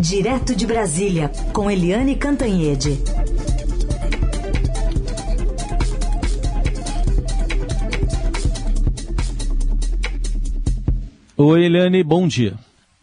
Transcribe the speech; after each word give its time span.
Direto 0.00 0.54
de 0.54 0.64
Brasília, 0.64 1.28
com 1.52 1.68
Eliane 1.68 2.14
Cantanhede. 2.14 3.02
Oi, 11.36 11.64
Eliane, 11.64 12.04
bom 12.04 12.28
dia. 12.28 12.54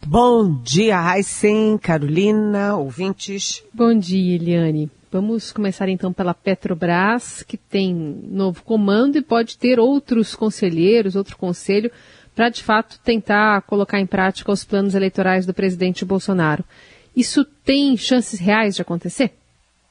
Bom 0.07 0.61
dia, 0.63 0.97
Raicen, 0.97 1.77
Carolina, 1.77 2.77
ouvintes. 2.77 3.61
Bom 3.73 3.93
dia, 3.93 4.35
Eliane. 4.35 4.89
Vamos 5.11 5.51
começar 5.51 5.89
então 5.89 6.13
pela 6.13 6.33
Petrobras, 6.33 7.43
que 7.43 7.57
tem 7.57 7.93
novo 7.93 8.63
comando 8.63 9.17
e 9.17 9.21
pode 9.21 9.57
ter 9.57 9.81
outros 9.81 10.33
conselheiros, 10.33 11.17
outro 11.17 11.35
conselho, 11.35 11.91
para 12.35 12.49
de 12.49 12.61
fato 12.61 12.99
tentar 13.03 13.61
colocar 13.61 13.99
em 13.99 14.05
prática 14.05 14.51
os 14.51 14.65
planos 14.65 14.93
eleitorais 14.93 15.45
do 15.45 15.53
presidente 15.53 16.03
Bolsonaro. 16.03 16.63
Isso 17.15 17.45
tem 17.45 17.95
chances 17.95 18.39
reais 18.39 18.75
de 18.75 18.81
acontecer? 18.81 19.33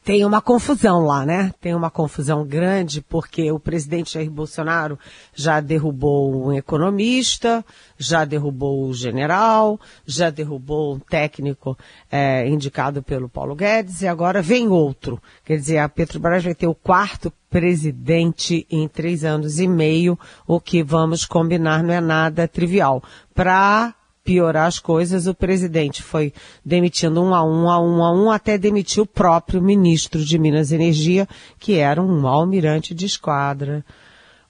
Tem 0.04 0.22
uma 0.24 0.42
confusão 0.42 1.00
lá, 1.06 1.24
né? 1.24 1.50
Tem 1.60 1.74
uma 1.74 1.90
confusão 1.90 2.45
grande 2.45 3.00
porque 3.00 3.50
o 3.50 3.58
presidente 3.58 4.12
Jair 4.12 4.30
Bolsonaro 4.30 4.98
já 5.34 5.60
derrubou 5.60 6.46
um 6.46 6.52
economista, 6.52 7.64
já 7.96 8.26
derrubou 8.26 8.86
o 8.86 8.92
general, 8.92 9.80
já 10.04 10.28
derrubou 10.28 10.95
um 10.95 10.98
técnico 10.98 11.76
é, 12.12 12.46
indicado 12.46 13.02
pelo 13.02 13.30
Paulo 13.30 13.54
Guedes 13.54 14.02
e 14.02 14.06
agora 14.06 14.42
vem 14.42 14.68
outro. 14.68 15.20
Quer 15.42 15.56
dizer, 15.56 15.78
a 15.78 15.88
Petrobras 15.88 16.45
vai 16.45 16.54
ter 16.54 16.66
o 16.66 16.74
quarto 16.74 17.32
presidente 17.48 18.66
em 18.70 18.86
três 18.86 19.24
anos 19.24 19.59
e 19.59 19.66
meio, 19.66 20.18
o 20.46 20.60
que 20.60 20.82
vamos 20.82 21.24
combinar 21.24 21.82
não 21.82 21.95
é 21.95 22.00
nada 22.00 22.46
trivial. 22.46 23.02
Para 23.34 23.95
piorar 24.24 24.66
as 24.66 24.78
coisas, 24.78 25.27
o 25.27 25.34
presidente 25.34 26.02
foi 26.02 26.32
demitindo 26.65 27.23
um 27.23 27.34
a 27.34 27.45
um, 27.45 27.69
a 27.69 27.78
um 27.78 28.02
a 28.02 28.12
um, 28.12 28.30
até 28.30 28.56
demitir 28.56 29.02
o 29.02 29.06
próprio 29.06 29.60
ministro 29.60 30.24
de 30.24 30.38
Minas 30.38 30.73
e 30.73 30.76
Energia, 30.76 31.29
que 31.59 31.74
era 31.74 32.02
um 32.02 32.26
almirante 32.26 32.95
de 32.95 33.04
esquadra, 33.04 33.85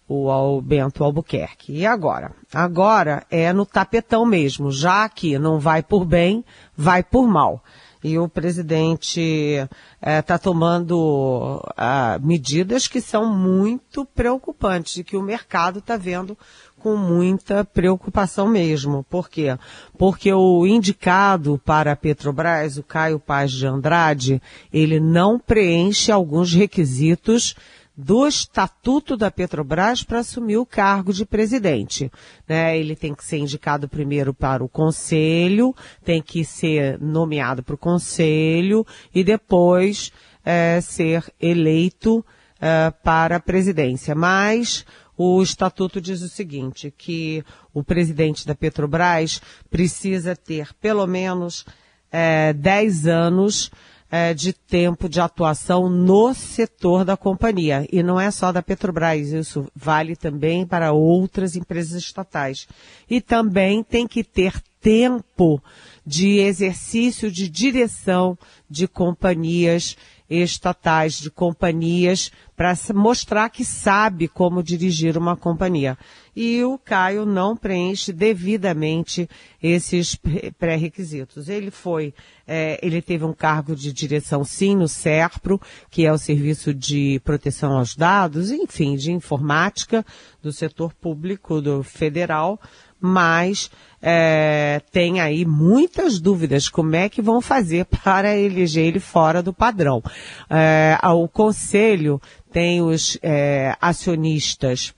o 0.09 0.61
Bento 0.61 1.03
Albuquerque. 1.03 1.73
E 1.73 1.85
agora? 1.85 2.33
Agora 2.53 3.27
é 3.31 3.53
no 3.53 3.67
tapetão 3.67 4.25
mesmo, 4.25 4.71
já 4.71 5.09
que 5.09 5.39
não 5.39 5.59
vai 5.59 5.83
por 5.83 6.05
bem, 6.05 6.45
vai 6.77 7.03
por 7.03 7.27
mal. 7.27 7.63
E 8.03 8.19
o 8.19 8.29
presidente 8.29 9.67
está 9.99 10.35
é, 10.35 10.39
tomando 10.39 11.63
ah, 11.75 12.19
medidas 12.23 12.87
que 12.87 13.01
são 13.01 13.35
muito 13.35 14.05
preocupantes 14.05 14.99
e 14.99 15.05
que 15.05 15.17
o 15.17 15.23
mercado 15.23 15.79
está 15.79 15.97
vendo 15.97 16.37
com 16.85 16.99
muita 16.99 17.65
preocupação 17.65 18.47
mesmo. 18.47 19.03
Por 19.09 19.31
quê? 19.31 19.57
Porque 19.97 20.31
o 20.31 20.67
indicado 20.67 21.59
para 21.65 21.93
a 21.93 21.97
Petrobras, 21.97 22.77
o 22.77 22.83
Caio 22.83 23.19
Paz 23.19 23.53
de 23.53 23.67
Andrade, 23.67 24.43
ele 24.71 25.01
não 25.01 25.39
preenche 25.39 26.13
alguns 26.13 26.53
requisitos 26.53 27.57
do 27.97 28.29
estatuto 28.29 29.17
da 29.17 29.31
Petrobras 29.31 30.03
para 30.03 30.19
assumir 30.19 30.59
o 30.59 30.67
cargo 30.67 31.11
de 31.11 31.25
presidente. 31.25 32.13
Né? 32.47 32.79
Ele 32.79 32.95
tem 32.95 33.15
que 33.15 33.25
ser 33.25 33.39
indicado 33.39 33.89
primeiro 33.89 34.35
para 34.35 34.63
o 34.63 34.69
conselho, 34.69 35.75
tem 36.05 36.21
que 36.21 36.45
ser 36.45 37.01
nomeado 37.01 37.63
para 37.63 37.77
o 37.77 37.79
conselho 37.79 38.87
e 39.15 39.25
depois 39.25 40.13
é, 40.45 40.83
ser 40.83 41.25
eleito 41.41 42.23
é, 42.61 42.91
para 43.03 43.37
a 43.37 43.41
presidência. 43.41 44.15
Mas 44.15 44.85
o 45.17 45.43
estatuto 45.43 46.01
diz 46.01 46.23
o 46.23 46.29
seguinte, 46.29 46.93
que 46.97 47.45
o 47.73 47.83
presidente 47.83 48.47
da 48.47 48.55
Petrobras 48.55 49.41
precisa 49.71 50.35
ter 50.35 50.73
pelo 50.75 51.07
menos 51.07 51.65
é, 52.11 52.53
10 52.53 53.07
anos 53.07 53.71
é, 54.11 54.33
de 54.33 54.53
tempo 54.53 55.09
de 55.09 55.21
atuação 55.21 55.89
no 55.89 56.33
setor 56.35 57.05
da 57.05 57.17
companhia. 57.17 57.87
E 57.91 58.03
não 58.03 58.21
é 58.21 58.31
só 58.31 58.53
da 58.53 58.63
Petrobras, 58.63 59.33
isso 59.33 59.67
vale 59.75 60.15
também 60.15 60.65
para 60.65 60.93
outras 60.93 61.57
empresas 61.57 62.01
estatais. 62.01 62.69
E 63.11 63.21
também 63.21 63.83
tem 63.83 64.07
que 64.07 64.23
ter 64.23 64.55
tempo 64.85 65.63
de 66.05 66.41
exercício 66.41 67.33
de 67.33 67.49
direção 67.49 68.37
de 68.69 68.87
companhias 68.87 69.97
estatais, 70.29 71.19
de 71.21 71.31
companhias, 71.31 72.31
para 72.57 72.75
mostrar 72.95 73.51
que 73.51 73.65
sabe 73.65 74.27
como 74.27 74.63
dirigir 74.63 75.17
uma 75.19 75.37
companhia. 75.37 75.99
E 76.35 76.63
o 76.65 76.79
Caio 76.79 77.27
não 77.27 77.57
preenche 77.57 78.13
devidamente 78.13 79.29
esses 79.63 80.19
pré-requisitos. 80.59 81.49
Ele 81.49 81.71
foi, 81.71 82.15
é, 82.47 82.79
ele 82.83 83.03
teve 83.03 83.25
um 83.25 83.33
cargo 83.33 83.77
de 83.77 83.93
direção 83.93 84.45
sim 84.45 84.75
no 84.77 84.89
SERPRO, 84.89 85.61
que 85.91 86.07
é 86.07 86.13
o 86.13 86.19
Serviço 86.19 86.73
de 86.75 87.21
Proteção 87.25 87.77
aos 87.77 87.95
Dados, 87.95 88.51
enfim, 88.51 88.97
de 88.97 89.13
informática 89.13 90.05
do 90.43 90.53
setor 90.53 90.93
público 90.95 91.61
do 91.61 91.83
federal, 91.83 92.59
mas 93.07 93.71
é, 94.01 94.81
tem 94.91 95.21
aí 95.21 95.45
muitas 95.45 96.19
dúvidas 96.19 96.71
como 96.71 96.97
é 96.97 97.07
que 97.07 97.21
vão 97.21 97.43
fazer 97.43 97.85
para 98.03 98.35
eleger 98.35 98.87
ele 98.87 98.99
fora 98.99 99.43
do 99.43 99.53
padrão. 99.53 100.03
É, 100.49 100.99
o 101.03 101.29
conselho 101.29 102.19
tem 102.51 102.81
os 102.81 103.19
é, 103.23 103.77
acionistas, 103.79 104.95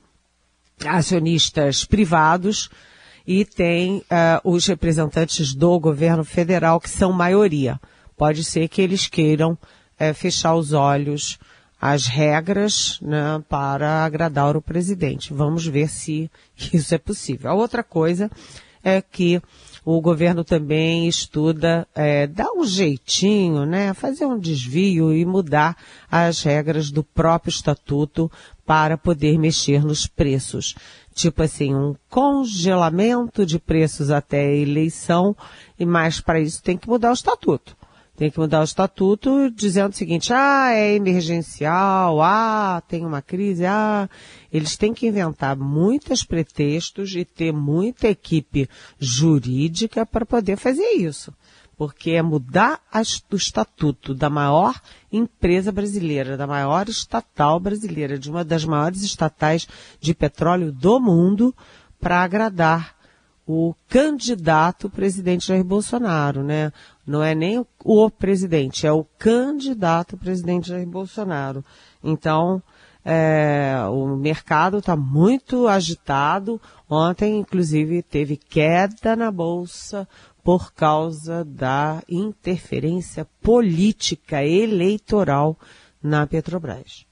acionistas 0.84 1.84
privados 1.84 2.71
e 3.27 3.45
tem 3.45 4.05
é, 4.09 4.41
os 4.45 4.66
representantes 4.69 5.53
do 5.53 5.81
governo 5.81 6.22
federal 6.22 6.78
que 6.78 6.89
são 6.89 7.11
maioria. 7.12 7.81
Pode 8.16 8.45
ser 8.45 8.69
que 8.69 8.81
eles 8.81 9.09
queiram 9.09 9.59
é, 9.99 10.12
fechar 10.12 10.55
os 10.55 10.72
olhos 10.72 11.41
as 11.81 12.06
regras 12.06 12.98
né, 13.03 13.42
para 13.48 14.04
agradar 14.04 14.56
o 14.56 14.62
presidente. 14.62 15.32
Vamos 15.32 15.66
ver 15.66 15.88
se 15.88 16.31
isso 16.72 16.94
é 16.94 16.98
possível. 16.98 17.50
A 17.50 17.54
outra 17.54 17.82
coisa 17.82 18.31
é 18.82 19.03
que 19.03 19.42
o 19.84 20.00
governo 20.00 20.42
também 20.42 21.06
estuda 21.06 21.86
é, 21.94 22.26
dar 22.26 22.50
um 22.53 22.65
jeitinho, 22.65 23.65
né, 23.65 23.94
fazer 23.94 24.26
um 24.26 24.38
desvio 24.38 25.12
e 25.12 25.25
mudar 25.25 25.76
as 26.10 26.42
regras 26.42 26.91
do 26.91 27.04
próprio 27.04 27.50
estatuto 27.50 28.31
para 28.65 28.98
poder 28.98 29.38
mexer 29.38 29.84
nos 29.84 30.06
preços. 30.06 30.75
Tipo 31.15 31.42
assim, 31.44 31.75
um 31.75 31.94
congelamento 32.10 33.47
de 33.47 33.59
preços 33.59 34.10
até 34.10 34.47
a 34.47 34.56
eleição, 34.56 35.36
e 35.78 35.86
mais 35.86 36.20
para 36.20 36.41
isso 36.41 36.62
tem 36.62 36.76
que 36.76 36.88
mudar 36.88 37.10
o 37.10 37.15
estatuto. 37.15 37.76
Tem 38.16 38.31
que 38.31 38.38
mudar 38.38 38.60
o 38.60 38.65
estatuto 38.65 39.50
dizendo 39.50 39.93
o 39.93 39.97
seguinte, 39.97 40.32
ah, 40.32 40.72
é 40.72 40.94
emergencial, 40.94 42.22
ah, 42.22 42.82
tem 42.88 43.04
uma 43.04 43.21
crise, 43.21 43.66
ah. 43.66 44.09
Eles 44.50 44.75
têm 44.75 44.94
que 44.94 45.06
inventar 45.06 45.54
muitos 45.54 46.25
pretextos 46.25 47.15
e 47.15 47.27
ter 47.27 47.53
muita 47.53 48.09
equipe 48.09 48.71
jurídica 48.99 50.06
para 50.06 50.25
poder 50.25 50.56
fazer 50.56 50.93
isso. 50.93 51.31
Porque 51.77 52.12
é 52.12 52.22
mudar 52.22 52.81
o 53.31 53.37
estatuto 53.37 54.15
da 54.15 54.31
maior 54.31 54.81
empresa 55.12 55.71
brasileira, 55.71 56.38
da 56.38 56.47
maior 56.47 56.88
estatal 56.88 57.60
brasileira, 57.60 58.19
de 58.19 58.31
uma 58.31 58.43
das 58.43 58.65
maiores 58.65 59.03
estatais 59.03 59.69
de 60.00 60.15
petróleo 60.15 60.72
do 60.72 60.98
mundo, 60.98 61.54
para 62.00 62.22
agradar 62.22 62.96
o 63.47 63.75
candidato 63.89 64.91
presidente 64.91 65.47
Jair 65.47 65.62
Bolsonaro, 65.62 66.43
né? 66.43 66.73
Não 67.07 67.23
é 67.23 67.34
nem 67.34 67.61
o, 67.61 67.67
o 67.84 68.11
presidente, 68.11 68.87
é 68.87 68.93
o 68.93 69.05
candidato 69.17 70.17
presidente 70.17 70.69
Jair 70.69 70.87
Bolsonaro. 70.87 71.65
Então, 72.03 72.61
é, 73.05 73.77
o 73.89 74.17
mercado 74.17 74.79
está 74.79 74.97
muito 74.97 75.69
agitado. 75.69 76.61
Ontem, 76.91 77.39
inclusive, 77.39 78.03
teve 78.03 78.37
queda 78.37 79.15
na 79.15 79.31
bolsa 79.31 80.09
por 80.43 80.73
causa 80.73 81.45
da 81.45 82.03
interferência 82.09 83.25
política 83.41 84.45
eleitoral 84.45 85.57
na 86.03 86.27
Petrobras. 86.27 87.05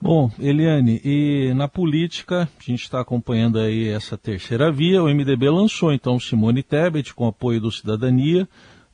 Bom, 0.00 0.30
Eliane, 0.38 1.00
e 1.04 1.52
na 1.54 1.66
política, 1.66 2.48
a 2.58 2.62
gente 2.62 2.82
está 2.84 3.00
acompanhando 3.00 3.58
aí 3.58 3.88
essa 3.88 4.16
terceira 4.16 4.70
via, 4.70 5.02
o 5.02 5.08
MDB 5.08 5.50
lançou 5.50 5.92
então 5.92 6.20
Simone 6.20 6.62
Tebet 6.62 7.12
com 7.12 7.26
apoio 7.26 7.60
do 7.60 7.72
Cidadania. 7.72 8.48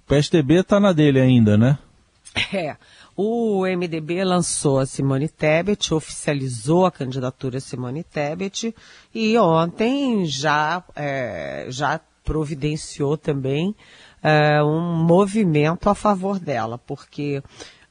O 0.05 0.09
PSDB 0.09 0.61
está 0.61 0.81
na 0.81 0.93
dele 0.93 1.21
ainda, 1.21 1.59
né? 1.59 1.79
É. 2.53 2.77
O 3.17 3.65
MDB 3.65 4.25
lançou 4.25 4.81
a 4.81 4.87
Simone 4.87 5.29
Tebet, 5.29 5.95
oficializou 5.95 6.85
a 6.85 6.91
candidatura 6.91 7.61
Simone 7.61 8.03
Tebet 8.03 8.75
e 9.15 9.39
ontem 9.39 10.27
já, 10.27 10.83
é, 10.97 11.67
já 11.69 12.01
providenciou 12.25 13.17
também 13.17 13.75
é, 14.23 14.61
um 14.65 15.05
movimento 15.05 15.89
a 15.89 15.95
favor 15.95 16.41
dela, 16.41 16.77
porque 16.79 17.43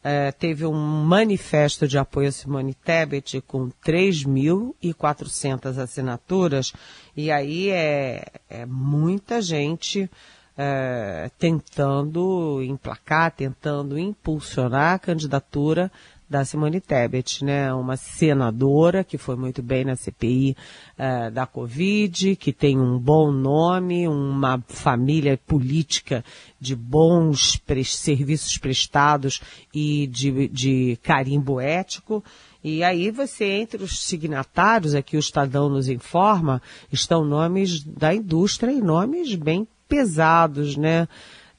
é, 0.03 0.31
teve 0.31 0.65
um 0.65 0.73
manifesto 0.73 1.88
de 1.88 1.97
apoio 1.97 2.27
a 2.27 2.31
Simone 2.31 2.73
Tebet 2.73 3.39
com 3.41 3.69
3.400 3.85 5.77
assinaturas, 5.77 6.73
e 7.15 7.31
aí 7.31 7.69
é, 7.69 8.25
é 8.50 8.65
muita 8.65 9.41
gente 9.41 10.09
é, 10.57 11.31
tentando 11.39 12.61
emplacar, 12.61 13.31
tentando 13.31 13.97
impulsionar 13.97 14.95
a 14.95 15.00
candidatura 15.00 15.91
da 16.33 16.44
Simone 16.44 16.81
Tebet, 16.81 17.45
né? 17.45 17.71
Uma 17.75 17.95
senadora 17.95 19.03
que 19.03 19.19
foi 19.19 19.35
muito 19.35 19.62
bem 19.62 19.85
na 19.85 19.95
CPI 19.95 20.57
uh, 20.97 21.30
da 21.30 21.45
Covid, 21.45 22.35
que 22.38 22.51
tem 22.51 22.80
um 22.80 22.97
bom 22.97 23.31
nome, 23.31 24.07
uma 24.07 24.59
família 24.68 25.39
política 25.45 26.25
de 26.59 26.75
bons 26.75 27.56
pre 27.57 27.85
serviços 27.85 28.57
prestados 28.57 29.41
e 29.71 30.07
de, 30.07 30.47
de 30.47 30.97
carimbo 31.03 31.59
ético. 31.59 32.24
E 32.63 32.83
aí 32.83 33.12
você, 33.12 33.45
entre 33.45 33.83
os 33.83 34.01
signatários, 34.01 34.95
aqui 34.95 35.15
o 35.15 35.19
Estadão 35.19 35.69
nos 35.69 35.88
informa, 35.88 36.63
estão 36.91 37.24
nomes 37.24 37.83
da 37.83 38.12
indústria 38.12 38.71
e 38.71 38.81
nomes 38.81 39.36
bem 39.36 39.68
pesados, 39.88 40.75
né? 40.75 41.07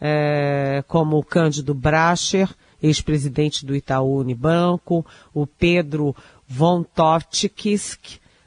É, 0.00 0.82
como 0.88 1.16
o 1.16 1.22
Cândido 1.22 1.72
Bracher, 1.72 2.52
ex-presidente 2.82 3.64
do 3.64 3.74
Itaú 3.74 4.18
Unibanco, 4.18 5.04
o 5.32 5.46
Pedro 5.46 6.14
von 6.46 6.82
Totkis, 6.82 7.98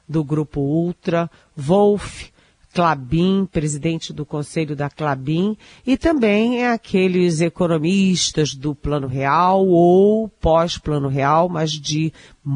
do 0.08 0.24
Grupo 0.24 0.60
Ultra, 0.60 1.30
Wolf 1.56 2.30
Clabin, 2.72 3.46
presidente 3.50 4.12
do 4.12 4.24
Conselho 4.24 4.76
da 4.76 4.88
Clabin, 4.88 5.56
e 5.86 5.96
também 5.96 6.62
é 6.62 6.70
aqueles 6.70 7.40
economistas 7.40 8.54
do 8.54 8.74
Plano 8.74 9.06
Real 9.06 9.66
ou 9.66 10.28
pós-Plano 10.28 11.08
Real, 11.08 11.48
mas 11.48 11.72
de 11.72 12.12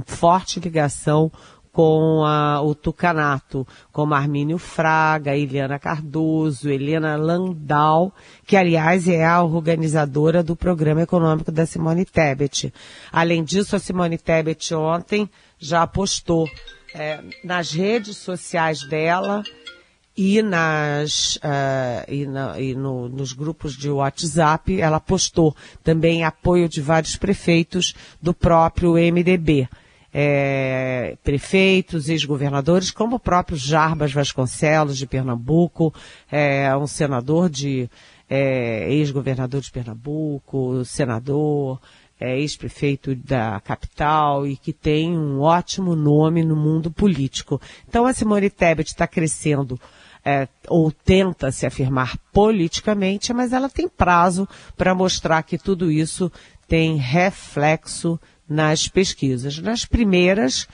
forte 0.06 0.60
ligação 0.60 1.30
com 1.72 2.22
a, 2.24 2.60
o 2.60 2.74
Tucanato, 2.74 3.66
como 3.90 4.12
Armínio 4.12 4.58
Fraga, 4.58 5.34
Eliana 5.34 5.78
Cardoso, 5.78 6.68
Helena 6.68 7.16
Landau, 7.16 8.14
que 8.46 8.56
aliás 8.56 9.08
é 9.08 9.24
a 9.24 9.42
organizadora 9.42 10.42
do 10.42 10.54
programa 10.54 11.02
econômico 11.02 11.50
da 11.50 11.64
Simone 11.64 12.04
Tebet. 12.04 12.72
Além 13.10 13.42
disso, 13.42 13.74
a 13.74 13.78
Simone 13.78 14.18
Tebet 14.18 14.74
ontem 14.74 15.28
já 15.58 15.86
postou 15.86 16.46
é, 16.94 17.20
nas 17.42 17.72
redes 17.72 18.18
sociais 18.18 18.86
dela 18.86 19.42
e 20.14 20.42
nas 20.42 21.36
uh, 21.36 22.04
e, 22.06 22.26
na, 22.26 22.60
e 22.60 22.74
no, 22.74 23.08
nos 23.08 23.32
grupos 23.32 23.74
de 23.74 23.88
WhatsApp 23.88 24.78
ela 24.78 25.00
postou 25.00 25.56
também 25.82 26.22
apoio 26.22 26.68
de 26.68 26.82
vários 26.82 27.16
prefeitos 27.16 27.94
do 28.20 28.34
próprio 28.34 28.92
MDB 28.92 29.66
é, 30.12 31.16
prefeitos, 31.24 32.08
ex-governadores, 32.08 32.90
como 32.90 33.16
o 33.16 33.20
próprio 33.20 33.56
Jarbas 33.56 34.12
Vasconcelos 34.12 34.98
de 34.98 35.06
Pernambuco, 35.06 35.94
é, 36.30 36.74
um 36.76 36.86
senador 36.86 37.48
de 37.48 37.88
é, 38.28 38.92
ex-governador 38.92 39.60
de 39.60 39.70
Pernambuco, 39.70 40.84
senador, 40.84 41.80
é, 42.20 42.38
ex-prefeito 42.38 43.16
da 43.16 43.58
capital 43.60 44.46
e 44.46 44.56
que 44.56 44.72
tem 44.72 45.16
um 45.16 45.40
ótimo 45.40 45.96
nome 45.96 46.44
no 46.44 46.54
mundo 46.54 46.90
político. 46.90 47.60
Então 47.88 48.06
a 48.06 48.12
Simone 48.12 48.48
Tebet 48.48 48.90
está 48.90 49.06
crescendo 49.06 49.80
é, 50.24 50.46
ou 50.68 50.92
tenta 50.92 51.50
se 51.50 51.66
afirmar 51.66 52.16
politicamente, 52.32 53.32
mas 53.32 53.52
ela 53.52 53.68
tem 53.68 53.88
prazo 53.88 54.48
para 54.76 54.94
mostrar 54.94 55.42
que 55.42 55.58
tudo 55.58 55.90
isso 55.90 56.30
tem 56.68 56.96
reflexo 56.96 58.20
nas 58.52 58.88
pesquisas. 58.88 59.58
Nas 59.58 59.84
primeiras, 59.84 60.68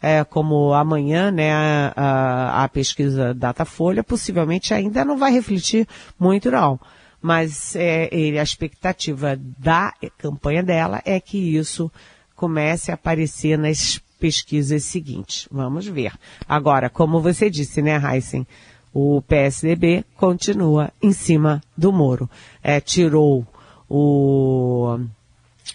é, 0.00 0.22
como 0.24 0.72
amanhã, 0.72 1.30
né, 1.30 1.52
a, 1.52 2.64
a, 2.64 2.68
pesquisa 2.68 3.34
Datafolha, 3.34 4.04
possivelmente 4.04 4.72
ainda 4.72 5.04
não 5.04 5.16
vai 5.16 5.32
refletir 5.32 5.86
muito 6.18 6.50
não. 6.50 6.78
Mas 7.20 7.74
é, 7.74 8.08
ele, 8.12 8.38
a 8.38 8.42
expectativa 8.42 9.38
da 9.58 9.92
campanha 10.18 10.62
dela 10.62 11.02
é 11.04 11.18
que 11.18 11.38
isso 11.38 11.90
comece 12.36 12.90
a 12.90 12.94
aparecer 12.94 13.58
nas 13.58 13.98
pesquisas 14.18 14.84
seguintes. 14.84 15.48
Vamos 15.50 15.86
ver. 15.86 16.12
Agora, 16.46 16.90
como 16.90 17.20
você 17.20 17.48
disse, 17.50 17.80
né, 17.80 17.96
Heisen? 17.96 18.46
O 18.92 19.20
PSDB 19.22 20.04
continua 20.16 20.92
em 21.02 21.12
cima 21.12 21.60
do 21.76 21.92
muro. 21.92 22.30
É, 22.62 22.80
tirou 22.80 23.44
o 23.88 24.98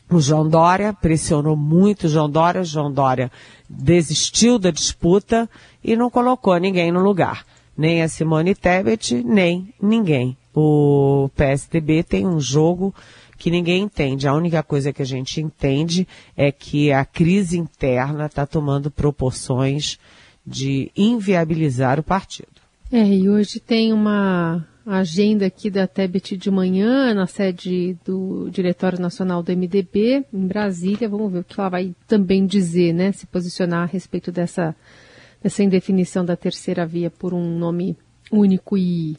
o 0.09 0.19
João 0.19 0.47
Dória 0.47 0.93
pressionou 0.93 1.55
muito 1.55 2.05
o 2.05 2.09
João 2.09 2.29
Dória, 2.29 2.61
o 2.61 2.65
João 2.65 2.91
Dória 2.91 3.31
desistiu 3.69 4.57
da 4.57 4.71
disputa 4.71 5.49
e 5.83 5.95
não 5.95 6.09
colocou 6.09 6.57
ninguém 6.57 6.91
no 6.91 6.99
lugar. 6.99 7.45
Nem 7.77 8.01
a 8.01 8.07
Simone 8.07 8.55
Tebet, 8.55 9.23
nem 9.23 9.73
ninguém. 9.81 10.35
O 10.53 11.29
PSDB 11.35 12.03
tem 12.03 12.27
um 12.27 12.39
jogo 12.39 12.93
que 13.37 13.49
ninguém 13.49 13.83
entende. 13.83 14.27
A 14.27 14.33
única 14.33 14.61
coisa 14.61 14.91
que 14.91 15.01
a 15.01 15.05
gente 15.05 15.39
entende 15.39 16.07
é 16.35 16.51
que 16.51 16.91
a 16.91 17.05
crise 17.05 17.57
interna 17.57 18.25
está 18.25 18.45
tomando 18.45 18.91
proporções 18.91 19.97
de 20.45 20.91
inviabilizar 20.95 21.99
o 21.99 22.03
partido. 22.03 22.49
É, 22.91 23.07
e 23.07 23.29
hoje 23.29 23.59
tem 23.59 23.93
uma 23.93 24.65
a 24.89 24.97
agenda 25.01 25.45
aqui 25.45 25.69
da 25.69 25.85
Tebet 25.85 26.35
de 26.35 26.49
manhã, 26.49 27.13
na 27.13 27.27
sede 27.27 27.95
do 28.03 28.49
Diretório 28.49 28.99
Nacional 28.99 29.43
do 29.43 29.55
MDB, 29.55 30.25
em 30.33 30.47
Brasília. 30.47 31.07
Vamos 31.07 31.31
ver 31.31 31.39
o 31.39 31.43
que 31.43 31.59
ela 31.59 31.69
vai 31.69 31.93
também 32.07 32.43
dizer, 32.43 32.91
né? 32.91 33.11
Se 33.11 33.27
posicionar 33.27 33.83
a 33.83 33.85
respeito 33.85 34.31
dessa, 34.31 34.75
dessa 35.43 35.63
indefinição 35.63 36.25
da 36.25 36.35
terceira 36.35 36.87
via 36.87 37.11
por 37.11 37.35
um 37.35 37.55
nome 37.55 37.95
único 38.31 38.75
e 38.75 39.15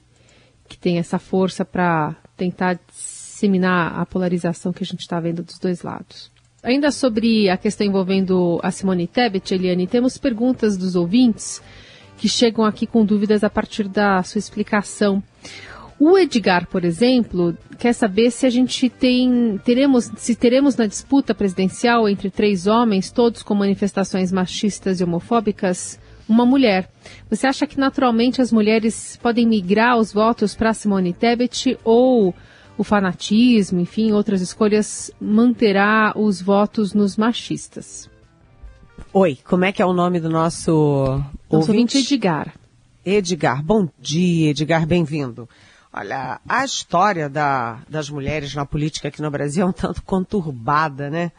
que 0.69 0.77
tem 0.77 0.99
essa 0.99 1.21
força 1.21 1.65
para 1.65 2.17
tentar 2.37 2.81
disseminar 2.89 3.97
a 3.97 4.05
polarização 4.05 4.73
que 4.73 4.83
a 4.83 4.87
gente 4.87 5.03
está 5.03 5.21
vendo 5.21 5.41
dos 5.41 5.61
dois 5.61 5.83
lados. 5.83 6.33
Ainda 6.65 6.91
sobre 6.91 7.49
a 7.49 7.57
questão 7.57 7.87
envolvendo 7.87 8.59
a 8.61 8.73
Simone 8.73 9.07
Tebet, 9.07 9.55
Eliane, 9.55 9.87
temos 9.87 10.19
perguntas 10.19 10.77
dos 10.77 10.97
ouvintes 10.97 11.63
que 12.19 12.29
chegam 12.29 12.65
aqui 12.65 12.89
com 12.89 13.05
dúvidas 13.05 13.45
a 13.45 13.49
partir 13.49 13.87
da 13.87 14.21
sua 14.25 14.41
explicação. 14.41 15.23
O 15.99 16.17
Edgar, 16.17 16.67
por 16.67 16.83
exemplo, 16.83 17.55
quer 17.79 17.93
saber 17.93 18.31
se 18.31 18.47
a 18.47 18.51
gente 18.51 18.89
tem, 18.89 19.61
teremos, 19.63 20.11
se 20.17 20.35
teremos 20.35 20.75
na 20.75 20.87
disputa 20.87 21.35
presidencial 21.35 22.09
entre 22.09 22.31
três 22.31 22.67
homens, 22.67 23.11
todos 23.11 23.43
com 23.43 23.55
manifestações 23.55 24.33
machistas 24.33 25.01
e 25.01 25.05
homofóbicas, 25.05 26.01
uma 26.27 26.47
mulher. 26.47 26.89
Você 27.29 27.47
acha 27.47 27.67
que 27.67 27.79
naturalmente 27.79 28.41
as 28.41 28.51
mulheres 28.51 29.19
podem 29.23 29.47
migrar 29.47 29.99
os 29.99 30.11
votos 30.11 30.55
para 30.55 30.73
Simone 30.73 31.13
Tebet 31.13 31.79
ou 31.85 32.35
o 32.79 32.85
fanatismo, 32.85 33.79
enfim, 33.79 34.13
outras 34.13 34.41
escolhas 34.41 35.11
manterá 35.21 36.15
os 36.17 36.41
votos 36.41 36.95
nos 36.95 37.19
machistas? 37.19 38.09
Oi, 39.13 39.37
como 39.45 39.67
é 39.67 39.73
que 39.73 39.83
é 39.83 39.87
o 39.87 39.93
nome 39.93 40.19
do 40.19 40.31
nosso, 40.31 40.71
nosso 41.51 41.71
ouvinte? 41.71 41.99
ouvinte 41.99 42.15
Edgar. 42.15 42.55
Edgar, 43.05 43.63
bom 43.63 43.89
dia, 43.99 44.51
Edgar, 44.51 44.87
bem-vindo. 44.87 45.49
Olha, 45.91 46.39
a 46.47 46.65
história 46.65 47.31
da, 47.31 47.79
das 47.89 48.11
mulheres 48.11 48.55
na 48.55 48.67
política 48.67 49.09
aqui 49.09 49.23
no 49.23 49.31
Brasil 49.31 49.65
é 49.65 49.67
um 49.67 49.73
tanto 49.73 50.03
conturbada, 50.03 51.09
né? 51.09 51.33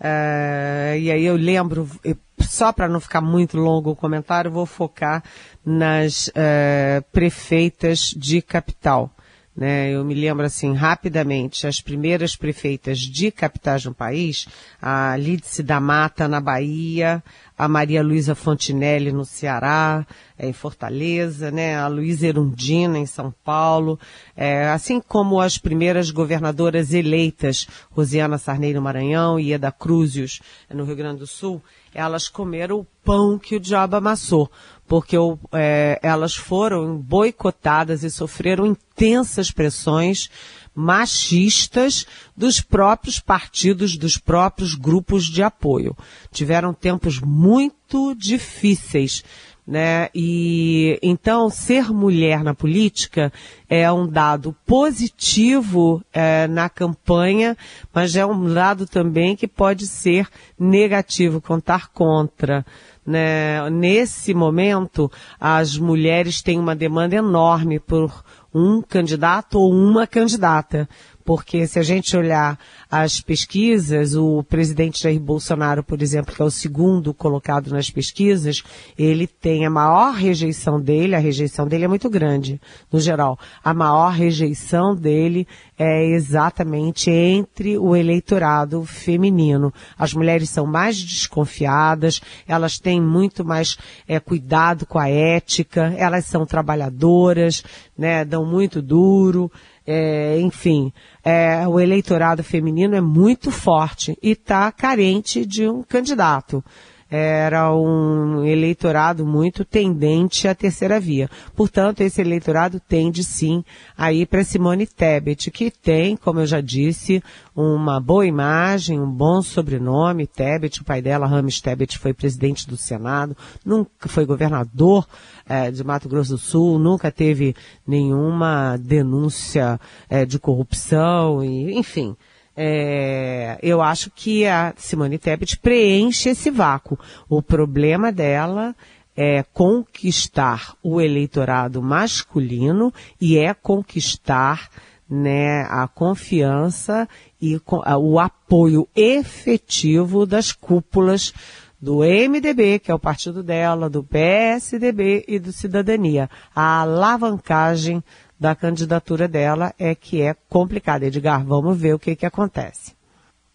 Uh, 0.00 0.96
e 0.96 1.10
aí 1.10 1.24
eu 1.24 1.34
lembro, 1.34 1.90
só 2.38 2.72
para 2.72 2.88
não 2.88 3.00
ficar 3.00 3.20
muito 3.20 3.58
longo 3.58 3.90
o 3.90 3.96
comentário, 3.96 4.52
vou 4.52 4.64
focar 4.64 5.22
nas 5.66 6.28
uh, 6.28 7.02
prefeitas 7.12 8.14
de 8.16 8.40
capital. 8.40 9.10
Né? 9.56 9.90
Eu 9.90 10.04
me 10.04 10.14
lembro 10.14 10.46
assim 10.46 10.74
rapidamente, 10.74 11.66
as 11.66 11.80
primeiras 11.80 12.36
prefeitas 12.36 12.98
de 12.98 13.30
capitais 13.30 13.84
no 13.84 13.92
país, 13.92 14.46
a 14.80 15.16
Lídice 15.16 15.62
da 15.62 15.80
Mata 15.80 16.28
na 16.28 16.40
Bahia, 16.40 17.22
a 17.58 17.68
Maria 17.68 18.02
Luísa 18.02 18.34
Fontinelli 18.34 19.12
no 19.12 19.24
Ceará, 19.24 20.06
é, 20.38 20.48
em 20.48 20.52
Fortaleza, 20.52 21.50
né? 21.50 21.76
a 21.76 21.88
Luísa 21.88 22.28
Erundina 22.28 22.96
em 22.96 23.04
São 23.04 23.34
Paulo, 23.44 24.00
é, 24.34 24.68
assim 24.68 25.00
como 25.00 25.40
as 25.40 25.58
primeiras 25.58 26.10
governadoras 26.10 26.94
eleitas, 26.94 27.66
Rosiana 27.90 28.38
Sarney 28.38 28.72
no 28.72 28.80
Maranhão 28.80 29.38
e 29.38 29.52
Eda 29.52 29.70
Cruzius 29.70 30.40
no 30.72 30.84
Rio 30.84 30.96
Grande 30.96 31.18
do 31.18 31.26
Sul, 31.26 31.62
elas 31.94 32.28
comeram 32.28 32.78
o 32.78 32.86
pão 33.04 33.38
que 33.38 33.56
o 33.56 33.60
diabo 33.60 33.96
amassou, 33.96 34.50
porque 34.90 35.16
é, 35.52 36.00
elas 36.02 36.34
foram 36.34 36.98
boicotadas 36.98 38.02
e 38.02 38.10
sofreram 38.10 38.66
intensas 38.66 39.52
pressões 39.52 40.28
machistas 40.74 42.04
dos 42.36 42.60
próprios 42.60 43.20
partidos, 43.20 43.96
dos 43.96 44.18
próprios 44.18 44.74
grupos 44.74 45.26
de 45.26 45.44
apoio. 45.44 45.96
Tiveram 46.32 46.74
tempos 46.74 47.20
muito 47.20 48.16
difíceis 48.16 49.22
né? 49.70 50.08
E 50.12 50.98
então 51.00 51.48
ser 51.48 51.92
mulher 51.92 52.42
na 52.42 52.52
política 52.52 53.32
é 53.68 53.90
um 53.92 54.04
dado 54.04 54.52
positivo 54.66 56.02
é, 56.12 56.48
na 56.48 56.68
campanha, 56.68 57.56
mas 57.94 58.16
é 58.16 58.26
um 58.26 58.52
dado 58.52 58.84
também 58.84 59.36
que 59.36 59.46
pode 59.46 59.86
ser 59.86 60.26
negativo, 60.58 61.40
contar 61.40 61.86
contra. 61.92 62.66
Né? 63.06 63.68
Nesse 63.70 64.34
momento, 64.34 65.10
as 65.38 65.76
mulheres 65.76 66.42
têm 66.42 66.58
uma 66.58 66.76
demanda 66.76 67.16
enorme 67.16 67.78
por 67.80 68.12
um 68.54 68.82
candidato 68.82 69.58
ou 69.58 69.72
uma 69.72 70.06
candidata 70.06 70.88
porque 71.30 71.64
se 71.64 71.78
a 71.78 71.82
gente 71.84 72.16
olhar 72.16 72.58
as 72.90 73.20
pesquisas, 73.20 74.16
o 74.16 74.42
presidente 74.42 75.00
Jair 75.00 75.20
Bolsonaro, 75.20 75.80
por 75.80 76.02
exemplo, 76.02 76.34
que 76.34 76.42
é 76.42 76.44
o 76.44 76.50
segundo 76.50 77.14
colocado 77.14 77.70
nas 77.70 77.88
pesquisas, 77.88 78.64
ele 78.98 79.28
tem 79.28 79.64
a 79.64 79.70
maior 79.70 80.12
rejeição 80.12 80.80
dele, 80.80 81.14
a 81.14 81.20
rejeição 81.20 81.68
dele 81.68 81.84
é 81.84 81.88
muito 81.88 82.10
grande, 82.10 82.60
no 82.92 82.98
geral. 82.98 83.38
A 83.62 83.72
maior 83.72 84.10
rejeição 84.10 84.92
dele 84.92 85.46
é 85.78 86.04
exatamente 86.04 87.12
entre 87.12 87.78
o 87.78 87.94
eleitorado 87.94 88.84
feminino. 88.84 89.72
As 89.96 90.12
mulheres 90.12 90.50
são 90.50 90.66
mais 90.66 91.00
desconfiadas, 91.00 92.20
elas 92.44 92.80
têm 92.80 93.00
muito 93.00 93.44
mais 93.44 93.78
é, 94.08 94.18
cuidado 94.18 94.84
com 94.84 94.98
a 94.98 95.08
ética, 95.08 95.94
elas 95.96 96.24
são 96.24 96.44
trabalhadoras, 96.44 97.62
né, 97.96 98.24
dão 98.24 98.44
muito 98.44 98.82
duro, 98.82 99.48
é, 99.86 100.38
enfim, 100.40 100.92
é, 101.24 101.66
o 101.66 101.80
eleitorado 101.80 102.42
feminino 102.42 102.94
é 102.94 103.00
muito 103.00 103.50
forte 103.50 104.16
e 104.22 104.30
está 104.32 104.70
carente 104.70 105.44
de 105.44 105.68
um 105.68 105.82
candidato 105.82 106.62
era 107.10 107.74
um 107.74 108.44
eleitorado 108.44 109.26
muito 109.26 109.64
tendente 109.64 110.46
à 110.46 110.54
terceira 110.54 111.00
via. 111.00 111.28
Portanto, 111.56 112.02
esse 112.02 112.20
eleitorado 112.20 112.78
tende 112.78 113.24
sim 113.24 113.64
a 113.98 114.12
ir 114.12 114.26
para 114.26 114.44
Simone 114.44 114.86
Tebet, 114.86 115.50
que 115.50 115.70
tem, 115.70 116.16
como 116.16 116.40
eu 116.40 116.46
já 116.46 116.60
disse, 116.60 117.22
uma 117.54 118.00
boa 118.00 118.24
imagem, 118.24 119.00
um 119.00 119.10
bom 119.10 119.42
sobrenome. 119.42 120.26
Tebet, 120.26 120.80
o 120.80 120.84
pai 120.84 121.02
dela, 121.02 121.26
Rames 121.26 121.60
Tebet, 121.60 121.98
foi 121.98 122.14
presidente 122.14 122.68
do 122.68 122.76
Senado, 122.76 123.36
nunca 123.64 124.08
foi 124.08 124.24
governador 124.24 125.06
é, 125.48 125.70
de 125.70 125.82
Mato 125.82 126.08
Grosso 126.08 126.32
do 126.32 126.38
Sul, 126.38 126.78
nunca 126.78 127.10
teve 127.10 127.56
nenhuma 127.84 128.76
denúncia 128.76 129.80
é, 130.08 130.24
de 130.24 130.38
corrupção, 130.38 131.44
e, 131.44 131.76
enfim 131.76 132.16
é, 132.56 133.58
eu 133.62 133.80
acho 133.80 134.10
que 134.10 134.46
a 134.46 134.74
Simone 134.76 135.18
Tebet 135.18 135.58
preenche 135.58 136.30
esse 136.30 136.50
vácuo. 136.50 136.98
O 137.28 137.42
problema 137.42 138.12
dela 138.12 138.74
é 139.16 139.42
conquistar 139.52 140.74
o 140.82 141.00
eleitorado 141.00 141.82
masculino 141.82 142.92
e 143.20 143.38
é 143.38 143.52
conquistar 143.52 144.68
né, 145.08 145.62
a 145.62 145.88
confiança 145.88 147.08
e 147.40 147.60
o 147.98 148.18
apoio 148.18 148.88
efetivo 148.94 150.24
das 150.24 150.52
cúpulas 150.52 151.32
do 151.80 152.00
MDB, 152.00 152.78
que 152.78 152.90
é 152.90 152.94
o 152.94 152.98
partido 152.98 153.42
dela, 153.42 153.88
do 153.88 154.04
PSDB 154.04 155.24
e 155.26 155.38
do 155.38 155.52
Cidadania. 155.52 156.28
A 156.54 156.82
alavancagem 156.82 158.04
da 158.40 158.54
candidatura 158.54 159.28
dela 159.28 159.74
é 159.78 159.94
que 159.94 160.22
é 160.22 160.34
complicada. 160.48 161.04
Edgar, 161.04 161.44
vamos 161.44 161.78
ver 161.78 161.94
o 161.94 161.98
que, 161.98 162.16
que 162.16 162.24
acontece. 162.24 162.94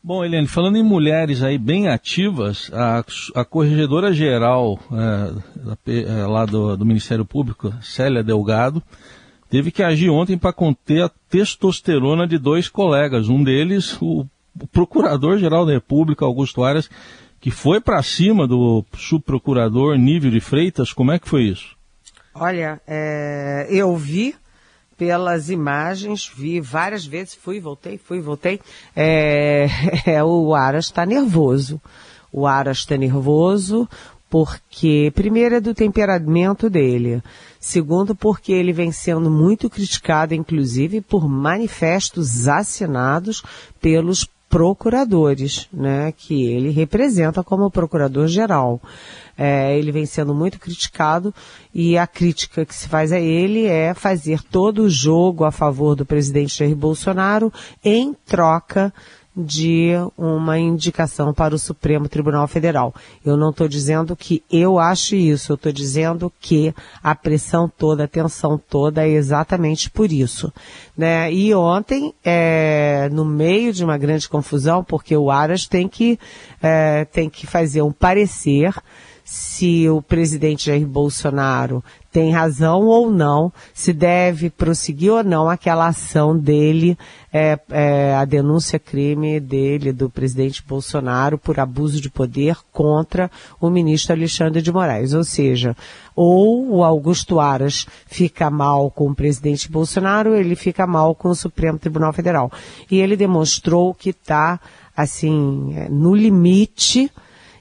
Bom, 0.03 0.23
Eliane, 0.23 0.47
falando 0.47 0.77
em 0.77 0.83
mulheres 0.83 1.41
aí 1.41 1.57
bem 1.57 1.87
ativas, 1.87 2.69
a, 2.71 3.03
a 3.33 3.43
corregedora 3.43 4.13
geral 4.13 4.79
é, 5.87 5.91
é, 5.91 6.27
lá 6.27 6.45
do, 6.45 6.77
do, 6.77 6.85
Ministério 6.85 7.25
Público, 7.25 7.73
Célia 7.81 8.23
Delgado, 8.23 8.83
teve 9.49 9.71
que 9.71 9.81
agir 9.81 10.11
ontem 10.11 10.37
para 10.37 10.53
conter 10.53 11.01
a 11.01 11.09
testosterona 11.27 12.27
de 12.27 12.37
dois 12.37 12.69
colegas. 12.69 13.27
Um 13.27 13.43
deles, 13.43 13.99
o, 13.99 14.27
o 14.61 14.67
Procurador-Geral 14.67 15.65
da 15.65 15.73
República, 15.73 16.23
Augusto 16.23 16.63
Aras, 16.63 16.87
que 17.41 17.49
foi 17.49 17.81
para 17.81 18.03
cima 18.03 18.47
do 18.47 18.85
subprocurador 18.95 19.97
Nível 19.97 20.29
de 20.29 20.39
Freitas. 20.39 20.93
Como 20.93 21.11
é 21.11 21.17
que 21.17 21.27
foi 21.27 21.45
isso? 21.45 21.75
Olha, 22.35 22.79
é, 22.85 23.65
eu 23.71 23.95
vi 23.95 24.35
pelas 24.97 25.49
imagens, 25.49 26.31
vi 26.33 26.59
várias 26.59 27.05
vezes, 27.05 27.35
fui, 27.35 27.59
voltei, 27.59 27.97
fui, 27.97 28.19
voltei. 28.19 28.59
É, 28.95 29.67
é 30.05 30.23
o 30.23 30.53
Aras 30.53 30.85
está 30.85 31.05
nervoso. 31.05 31.81
O 32.31 32.45
Aras 32.45 32.79
está 32.79 32.97
nervoso 32.97 33.87
porque, 34.29 35.11
primeiro, 35.15 35.55
é 35.55 35.61
do 35.61 35.73
temperamento 35.73 36.69
dele. 36.69 37.23
Segundo, 37.59 38.13
porque 38.13 38.51
ele 38.51 38.73
vem 38.73 38.91
sendo 38.91 39.31
muito 39.31 39.69
criticado, 39.69 40.33
inclusive, 40.33 40.99
por 41.01 41.27
manifestos 41.29 42.47
assinados 42.47 43.43
pelos 43.79 44.27
procuradores, 44.55 45.67
né, 45.73 46.13
que 46.13 46.45
ele 46.45 46.69
representa 46.69 47.43
como 47.43 47.69
procurador-geral. 47.69 48.81
É, 49.37 49.77
ele 49.77 49.91
vem 49.91 50.05
sendo 50.05 50.33
muito 50.33 50.57
criticado 50.57 51.35
e 51.73 51.97
a 51.97 52.07
crítica 52.07 52.65
que 52.65 52.73
se 52.73 52.87
faz 52.87 53.11
a 53.11 53.19
ele 53.19 53.65
é 53.65 53.93
fazer 53.93 54.41
todo 54.41 54.83
o 54.83 54.89
jogo 54.89 55.43
a 55.43 55.51
favor 55.51 55.93
do 55.93 56.05
presidente 56.05 56.57
Jair 56.57 56.73
Bolsonaro 56.73 57.51
em 57.83 58.15
troca 58.25 58.93
de 59.35 59.91
uma 60.17 60.57
indicação 60.57 61.33
para 61.33 61.53
o 61.53 61.59
Supremo 61.59 62.07
Tribunal 62.07 62.47
Federal. 62.47 62.93
Eu 63.25 63.35
não 63.35 63.49
estou 63.49 63.67
dizendo 63.67 64.15
que 64.15 64.41
eu 64.49 64.79
acho 64.79 65.15
isso, 65.15 65.51
eu 65.51 65.55
estou 65.55 65.71
dizendo 65.71 66.31
que 66.39 66.73
a 67.03 67.13
pressão 67.13 67.69
toda, 67.69 68.05
a 68.05 68.07
tensão 68.07 68.57
toda 68.57 69.05
é 69.05 69.09
exatamente 69.09 69.89
por 69.89 70.11
isso. 70.11 70.53
Né? 70.97 71.31
E 71.33 71.53
ontem, 71.53 72.13
é, 72.23 73.09
no 73.11 73.25
meio 73.25 73.73
de 73.73 73.83
uma 73.83 73.97
grande 73.97 74.29
confusão, 74.29 74.83
porque 74.83 75.15
o 75.17 75.29
Aras 75.29 75.67
tem 75.67 75.87
que, 75.87 76.17
é, 76.61 77.03
tem 77.05 77.29
que 77.29 77.45
fazer 77.45 77.81
um 77.81 77.91
parecer 77.91 78.73
se 79.25 79.89
o 79.89 80.03
presidente 80.03 80.67
Jair 80.67 80.85
Bolsonaro 80.85 81.83
tem 82.11 82.31
razão 82.31 82.83
ou 82.85 83.09
não, 83.09 83.51
se 83.73 83.91
deve 83.91 84.51
prosseguir 84.51 85.11
ou 85.11 85.23
não 85.23 85.49
aquela 85.49 85.87
ação 85.87 86.37
dele, 86.37 86.95
é, 87.33 87.59
é, 87.71 88.15
a 88.15 88.23
denúncia 88.23 88.77
crime 88.77 89.39
dele, 89.39 89.91
do 89.91 90.11
presidente 90.11 90.63
Bolsonaro, 90.65 91.39
por 91.39 91.59
abuso 91.59 91.99
de 91.99 92.09
poder 92.09 92.55
contra 92.71 93.29
o 93.59 93.67
ministro 93.67 94.13
Alexandre 94.13 94.61
de 94.61 94.71
Moraes. 94.71 95.11
Ou 95.13 95.23
seja, 95.23 95.75
ou 96.15 96.69
o 96.69 96.83
Augusto 96.83 97.39
Aras 97.39 97.87
fica 98.05 98.49
mal 98.51 98.91
com 98.91 99.09
o 99.09 99.15
presidente 99.15 99.69
Bolsonaro, 99.69 100.35
ele 100.35 100.55
fica 100.55 100.85
mal 100.85 101.15
com 101.15 101.29
o 101.29 101.35
Supremo 101.35 101.79
Tribunal 101.79 102.13
Federal. 102.13 102.51
E 102.89 102.99
ele 102.99 103.17
demonstrou 103.17 103.91
que 103.91 104.11
está, 104.11 104.59
assim, 104.95 105.73
é, 105.75 105.89
no 105.89 106.13
limite, 106.13 107.11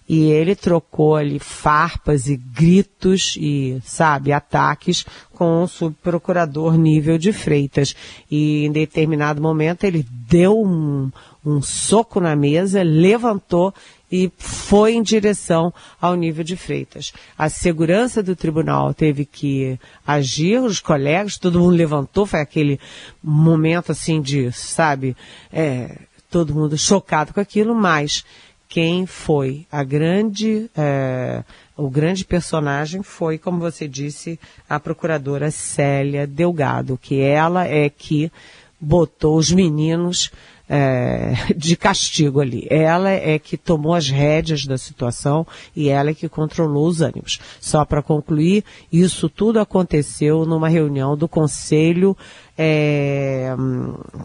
e 0.09 0.25
ele 0.31 0.55
trocou 0.55 1.17
ali 1.17 1.39
farpas 1.39 2.29
e 2.29 2.37
gritos 2.37 3.37
e, 3.39 3.81
sabe, 3.85 4.33
ataques 4.33 5.05
com 5.33 5.63
o 5.63 5.69
subprocurador 5.69 6.77
nível 6.77 7.17
de 7.17 7.33
Freitas. 7.33 7.97
E 8.31 8.67
em 8.67 8.73
determinado 8.73 9.41
momento 9.41 9.85
ele 9.85 10.07
deu 10.11 10.61
um, 10.61 11.11
um 11.45 11.63
soco 11.63 12.21
na 12.21 12.37
mesa, 12.37 12.83
levantou 12.83 13.73
e 14.13 14.31
foi 14.37 14.95
em 14.95 15.03
direção 15.03 15.73
ao 16.01 16.15
nível 16.15 16.45
de 16.45 16.57
Freitas. 16.57 17.13
A 17.37 17.49
segurança 17.49 18.23
do 18.23 18.37
tribunal 18.37 18.93
teve 18.93 19.25
que 19.25 19.79
agir, 20.07 20.61
os 20.61 20.81
colegas, 20.81 21.39
todo 21.39 21.59
mundo 21.59 21.75
levantou, 21.75 22.27
foi 22.27 22.41
aquele 22.41 22.79
momento 23.23 23.91
assim 23.91 24.21
de, 24.21 24.53
sabe, 24.53 25.17
é, 25.51 25.99
todo 26.31 26.55
mundo 26.55 26.77
chocado 26.77 27.33
com 27.33 27.41
aquilo, 27.41 27.75
mas 27.75 28.25
quem 28.75 29.07
foi 29.07 29.69
a 29.71 29.85
grande, 29.85 30.69
é, 30.77 31.45
o 31.77 31.89
grande 31.89 32.25
personagem 32.25 33.05
foi, 33.05 33.39
como 33.39 33.61
você 33.61 33.87
disse, 33.87 34.37
a 34.69 34.81
procuradora 34.81 35.49
Célia 35.53 36.27
Delgado, 36.27 36.99
que 37.01 37.21
ela 37.21 37.69
é 37.69 37.89
que 37.89 38.33
botou 38.81 39.37
os 39.37 39.53
meninos 39.53 40.33
é, 40.69 41.35
de 41.57 41.77
castigo 41.77 42.41
ali. 42.41 42.67
Ela 42.71 43.11
é 43.11 43.39
que 43.39 43.57
tomou 43.57 43.95
as 43.95 44.09
rédeas 44.09 44.67
da 44.67 44.79
situação 44.79 45.47
e 45.75 45.89
ela 45.89 46.11
é 46.11 46.15
que 46.15 46.29
controlou 46.29 46.87
os 46.87 47.01
ânimos. 47.01 47.39
Só 47.61 47.85
para 47.85 48.03
concluir, 48.03 48.65
isso 48.93 49.29
tudo 49.29 49.61
aconteceu 49.61 50.45
numa 50.45 50.69
reunião 50.69 51.17
do 51.17 51.29
Conselho 51.29 52.17
é, 52.57 53.55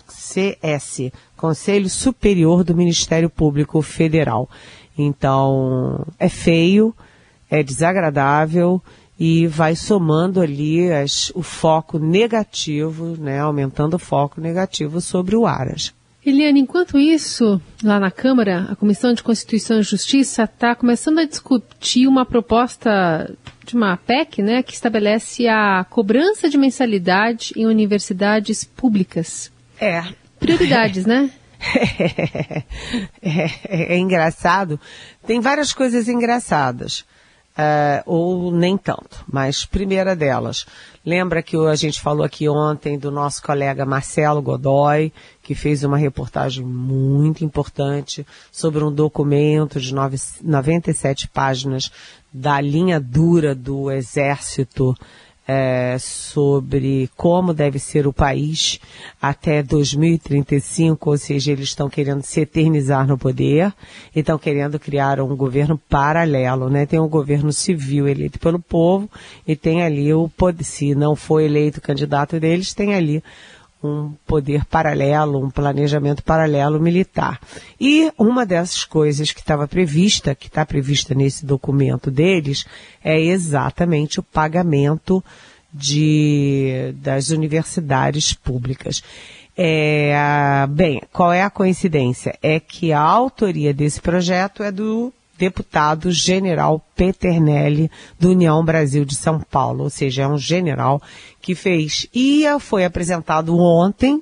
CS, 0.07 1.11
Conselho 1.35 1.89
Superior 1.89 2.63
do 2.63 2.75
Ministério 2.75 3.29
Público 3.29 3.81
Federal. 3.81 4.49
Então, 4.97 6.05
é 6.19 6.27
feio, 6.27 6.93
é 7.49 7.63
desagradável 7.63 8.81
e 9.17 9.47
vai 9.47 9.75
somando 9.75 10.39
ali 10.39 10.91
as, 10.91 11.31
o 11.35 11.41
foco 11.41 11.97
negativo, 11.97 13.17
né, 13.17 13.39
aumentando 13.39 13.95
o 13.95 13.99
foco 13.99 14.39
negativo 14.39 15.01
sobre 15.01 15.35
o 15.35 15.45
Aras. 15.45 15.93
Eliane, 16.25 16.59
enquanto 16.59 16.99
isso, 16.99 17.61
lá 17.81 17.99
na 17.99 18.11
Câmara, 18.11 18.67
a 18.69 18.75
Comissão 18.75 19.13
de 19.13 19.23
Constituição 19.23 19.79
e 19.79 19.83
Justiça 19.83 20.43
está 20.43 20.75
começando 20.75 21.19
a 21.19 21.25
discutir 21.25 22.07
uma 22.07 22.25
proposta 22.25 23.33
de 23.65 23.75
uma 23.75 23.95
PEC, 23.95 24.41
né, 24.41 24.61
que 24.61 24.73
estabelece 24.73 25.47
a 25.47 25.85
cobrança 25.89 26.49
de 26.49 26.57
mensalidade 26.57 27.53
em 27.55 27.65
universidades 27.65 28.65
públicas. 28.65 29.51
É. 29.79 30.03
Prioridades, 30.39 31.05
né? 31.05 31.31
É, 33.21 33.43
é, 33.67 33.95
é, 33.95 33.97
engraçado. 33.97 34.79
Tem 35.27 35.41
várias 35.41 35.73
coisas 35.73 36.07
engraçadas. 36.07 37.05
Uh, 37.59 38.03
ou 38.05 38.51
nem 38.51 38.77
tanto. 38.77 39.23
Mas 39.27 39.65
primeira 39.65 40.15
delas, 40.15 40.65
lembra 41.05 41.43
que 41.43 41.57
a 41.57 41.75
gente 41.75 41.99
falou 41.99 42.23
aqui 42.23 42.47
ontem 42.47 42.97
do 42.97 43.11
nosso 43.11 43.43
colega 43.43 43.85
Marcelo 43.85 44.41
Godoy, 44.41 45.11
que 45.43 45.53
fez 45.53 45.83
uma 45.83 45.97
reportagem 45.97 46.63
muito 46.65 47.43
importante 47.43 48.25
sobre 48.51 48.83
um 48.83 48.91
documento 48.91 49.79
de 49.79 49.93
9, 49.93 50.17
97 50.41 51.27
páginas 51.27 51.91
da 52.31 52.61
linha 52.61 52.99
dura 52.99 53.53
do 53.53 53.91
Exército 53.91 54.95
é, 55.51 55.97
sobre 55.97 57.09
como 57.17 57.55
deve 57.55 57.79
ser 57.79 58.05
o 58.05 58.13
país 58.13 58.79
até 59.19 59.63
2035, 59.63 61.09
ou 61.09 61.17
seja, 61.17 61.51
eles 61.51 61.69
estão 61.69 61.89
querendo 61.89 62.21
se 62.21 62.41
eternizar 62.41 63.07
no 63.07 63.17
poder 63.17 63.73
e 64.15 64.19
estão 64.19 64.37
querendo 64.37 64.77
criar 64.77 65.19
um 65.19 65.35
governo 65.35 65.75
paralelo, 65.89 66.69
né? 66.69 66.85
Tem 66.85 66.99
um 66.99 67.09
governo 67.09 67.51
civil 67.51 68.07
eleito 68.07 68.37
pelo 68.37 68.59
povo 68.59 69.09
e 69.47 69.55
tem 69.55 69.81
ali 69.81 70.13
o 70.13 70.29
poder, 70.29 70.63
se 70.63 70.93
não 70.93 71.15
for 71.15 71.39
eleito 71.39 71.79
o 71.79 71.81
candidato 71.81 72.39
deles, 72.39 72.75
tem 72.75 72.93
ali 72.93 73.23
um 73.83 74.13
poder 74.27 74.65
paralelo, 74.65 75.43
um 75.43 75.49
planejamento 75.49 76.23
paralelo 76.23 76.79
militar. 76.79 77.39
E 77.79 78.11
uma 78.17 78.45
dessas 78.45 78.83
coisas 78.83 79.31
que 79.31 79.39
estava 79.39 79.67
prevista, 79.67 80.35
que 80.35 80.47
está 80.47 80.65
prevista 80.65 81.15
nesse 81.15 81.45
documento 81.45 82.11
deles, 82.11 82.65
é 83.03 83.19
exatamente 83.19 84.19
o 84.19 84.23
pagamento 84.23 85.23
de, 85.73 86.93
das 86.97 87.29
universidades 87.29 88.33
públicas. 88.33 89.03
É, 89.57 90.13
bem, 90.69 91.01
qual 91.11 91.33
é 91.33 91.43
a 91.43 91.49
coincidência? 91.49 92.37
É 92.41 92.59
que 92.59 92.93
a 92.93 93.01
autoria 93.01 93.73
desse 93.73 93.99
projeto 93.99 94.63
é 94.63 94.71
do 94.71 95.13
deputado 95.39 96.11
general 96.11 96.85
Peternelli, 96.95 97.89
do 98.19 98.31
União 98.31 98.63
Brasil 98.63 99.05
de 99.05 99.15
São 99.15 99.39
Paulo, 99.39 99.85
ou 99.85 99.89
seja, 99.89 100.23
é 100.23 100.27
um 100.27 100.37
general 100.37 101.01
que 101.41 101.55
fez. 101.55 102.05
E 102.13 102.43
foi 102.59 102.83
apresentado 102.83 103.57
ontem 103.57 104.21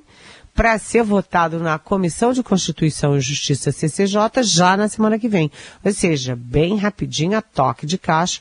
para 0.54 0.78
ser 0.78 1.02
votado 1.02 1.58
na 1.58 1.78
Comissão 1.78 2.32
de 2.32 2.42
Constituição 2.42 3.16
e 3.16 3.20
Justiça 3.20 3.70
CCJ 3.70 4.42
já 4.42 4.76
na 4.76 4.88
semana 4.88 5.18
que 5.18 5.28
vem. 5.28 5.50
Ou 5.84 5.92
seja, 5.92 6.36
bem 6.36 6.76
rapidinho, 6.76 7.36
a 7.36 7.42
toque 7.42 7.84
de 7.86 7.98
caixa. 7.98 8.40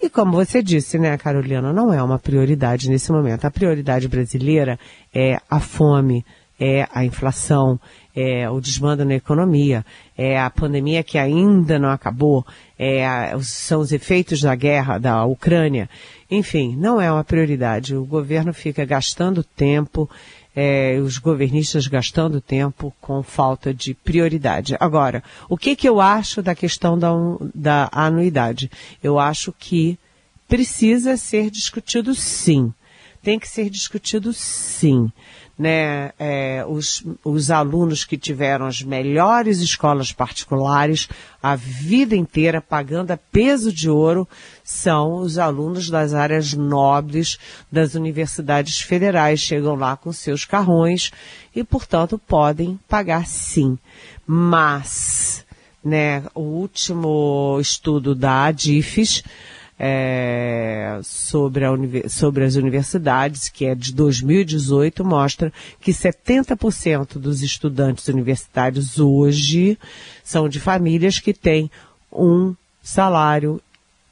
E 0.00 0.10
como 0.10 0.32
você 0.32 0.62
disse, 0.62 0.98
né, 0.98 1.16
Carolina, 1.16 1.72
não 1.72 1.92
é 1.92 2.02
uma 2.02 2.18
prioridade 2.18 2.90
nesse 2.90 3.10
momento. 3.10 3.46
A 3.46 3.50
prioridade 3.50 4.06
brasileira 4.08 4.78
é 5.12 5.40
a 5.48 5.58
fome, 5.58 6.24
é 6.58 6.88
a 6.92 7.04
inflação, 7.04 7.78
é 8.14 8.48
o 8.48 8.60
desmando 8.60 9.04
na 9.04 9.14
economia, 9.14 9.84
é 10.16 10.40
a 10.40 10.48
pandemia 10.48 11.02
que 11.02 11.18
ainda 11.18 11.78
não 11.78 11.90
acabou, 11.90 12.46
é 12.78 13.06
a, 13.06 13.38
são 13.42 13.80
os 13.80 13.92
efeitos 13.92 14.40
da 14.40 14.54
guerra 14.54 14.98
da 14.98 15.24
Ucrânia. 15.24 15.88
Enfim, 16.30 16.74
não 16.76 17.00
é 17.00 17.12
uma 17.12 17.22
prioridade. 17.22 17.94
O 17.94 18.04
governo 18.04 18.54
fica 18.54 18.84
gastando 18.84 19.44
tempo, 19.44 20.08
é, 20.54 20.98
os 20.98 21.18
governistas 21.18 21.86
gastando 21.86 22.40
tempo 22.40 22.92
com 23.00 23.22
falta 23.22 23.72
de 23.72 23.92
prioridade. 23.92 24.76
Agora, 24.80 25.22
o 25.48 25.56
que, 25.56 25.76
que 25.76 25.88
eu 25.88 26.00
acho 26.00 26.42
da 26.42 26.54
questão 26.54 26.98
da, 26.98 27.10
da 27.54 27.88
anuidade? 27.92 28.70
Eu 29.02 29.18
acho 29.18 29.52
que 29.52 29.98
precisa 30.48 31.18
ser 31.18 31.50
discutido 31.50 32.14
sim. 32.14 32.72
Tem 33.22 33.38
que 33.38 33.48
ser 33.48 33.68
discutido 33.68 34.32
sim 34.32 35.10
né, 35.58 36.12
é, 36.18 36.64
os, 36.68 37.02
os 37.24 37.50
alunos 37.50 38.04
que 38.04 38.18
tiveram 38.18 38.66
as 38.66 38.82
melhores 38.82 39.58
escolas 39.60 40.12
particulares 40.12 41.08
a 41.42 41.54
vida 41.54 42.16
inteira 42.16 42.60
pagando 42.60 43.12
a 43.12 43.16
peso 43.16 43.72
de 43.72 43.88
ouro 43.88 44.28
são 44.64 45.18
os 45.18 45.38
alunos 45.38 45.88
das 45.88 46.12
áreas 46.12 46.52
nobres 46.52 47.38
das 47.70 47.94
universidades 47.94 48.80
federais. 48.80 49.38
Chegam 49.38 49.76
lá 49.76 49.96
com 49.96 50.12
seus 50.12 50.44
carrões 50.44 51.12
e, 51.54 51.62
portanto, 51.62 52.18
podem 52.18 52.80
pagar 52.88 53.28
sim. 53.28 53.78
Mas, 54.26 55.46
né, 55.84 56.24
o 56.34 56.40
último 56.40 57.58
estudo 57.60 58.12
da 58.12 58.46
ADIFES 58.46 59.22
é, 59.78 60.98
sobre, 61.02 61.64
a, 61.64 61.70
sobre 62.08 62.44
as 62.44 62.54
universidades, 62.56 63.48
que 63.48 63.66
é 63.66 63.74
de 63.74 63.92
2018, 63.92 65.04
mostra 65.04 65.52
que 65.80 65.92
70% 65.92 67.18
dos 67.18 67.42
estudantes 67.42 68.08
universitários 68.08 68.98
hoje 68.98 69.78
são 70.24 70.48
de 70.48 70.58
famílias 70.58 71.18
que 71.18 71.34
têm 71.34 71.70
um 72.12 72.54
salário 72.82 73.60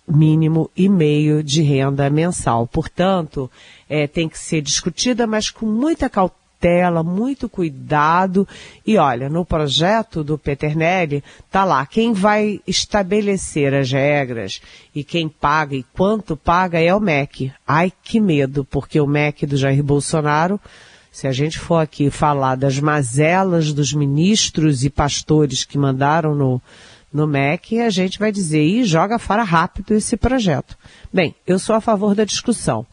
mínimo 0.06 0.70
e 0.76 0.88
meio 0.88 1.42
de 1.42 1.62
renda 1.62 2.10
mensal. 2.10 2.66
Portanto, 2.66 3.50
é, 3.88 4.06
tem 4.06 4.28
que 4.28 4.38
ser 4.38 4.60
discutida, 4.60 5.26
mas 5.26 5.48
com 5.50 5.64
muita 5.64 6.10
cautela 6.10 6.43
cautela, 6.64 7.02
muito 7.02 7.48
cuidado. 7.48 8.48
E 8.86 8.96
olha, 8.96 9.28
no 9.28 9.44
projeto 9.44 10.24
do 10.24 10.38
Peternelli, 10.38 11.22
tá 11.50 11.64
lá, 11.64 11.84
quem 11.84 12.12
vai 12.12 12.60
estabelecer 12.66 13.74
as 13.74 13.92
regras 13.92 14.60
e 14.94 15.04
quem 15.04 15.28
paga 15.28 15.76
e 15.76 15.84
quanto 15.92 16.36
paga 16.36 16.80
é 16.80 16.94
o 16.94 17.00
MEC. 17.00 17.52
Ai, 17.66 17.92
que 18.02 18.18
medo, 18.18 18.64
porque 18.64 18.98
o 18.98 19.06
MEC 19.06 19.46
do 19.46 19.56
Jair 19.56 19.82
Bolsonaro, 19.82 20.58
se 21.12 21.28
a 21.28 21.32
gente 21.32 21.58
for 21.58 21.76
aqui 21.76 22.10
falar 22.10 22.56
das 22.56 22.80
mazelas 22.80 23.72
dos 23.72 23.92
ministros 23.92 24.84
e 24.84 24.90
pastores 24.90 25.64
que 25.64 25.76
mandaram 25.76 26.34
no, 26.34 26.62
no 27.12 27.26
MEC, 27.26 27.80
a 27.80 27.90
gente 27.90 28.18
vai 28.18 28.32
dizer, 28.32 28.62
e 28.62 28.84
joga 28.84 29.18
fora 29.18 29.42
rápido 29.42 29.94
esse 29.94 30.16
projeto. 30.16 30.76
Bem, 31.12 31.34
eu 31.46 31.58
sou 31.58 31.76
a 31.76 31.80
favor 31.80 32.14
da 32.14 32.24
discussão 32.24 32.86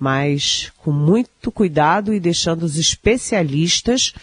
mas 0.00 0.72
com 0.78 0.90
muito 0.90 1.52
cuidado 1.52 2.14
e 2.14 2.18
deixando 2.18 2.62
os 2.62 2.78
especialistas 2.78 4.14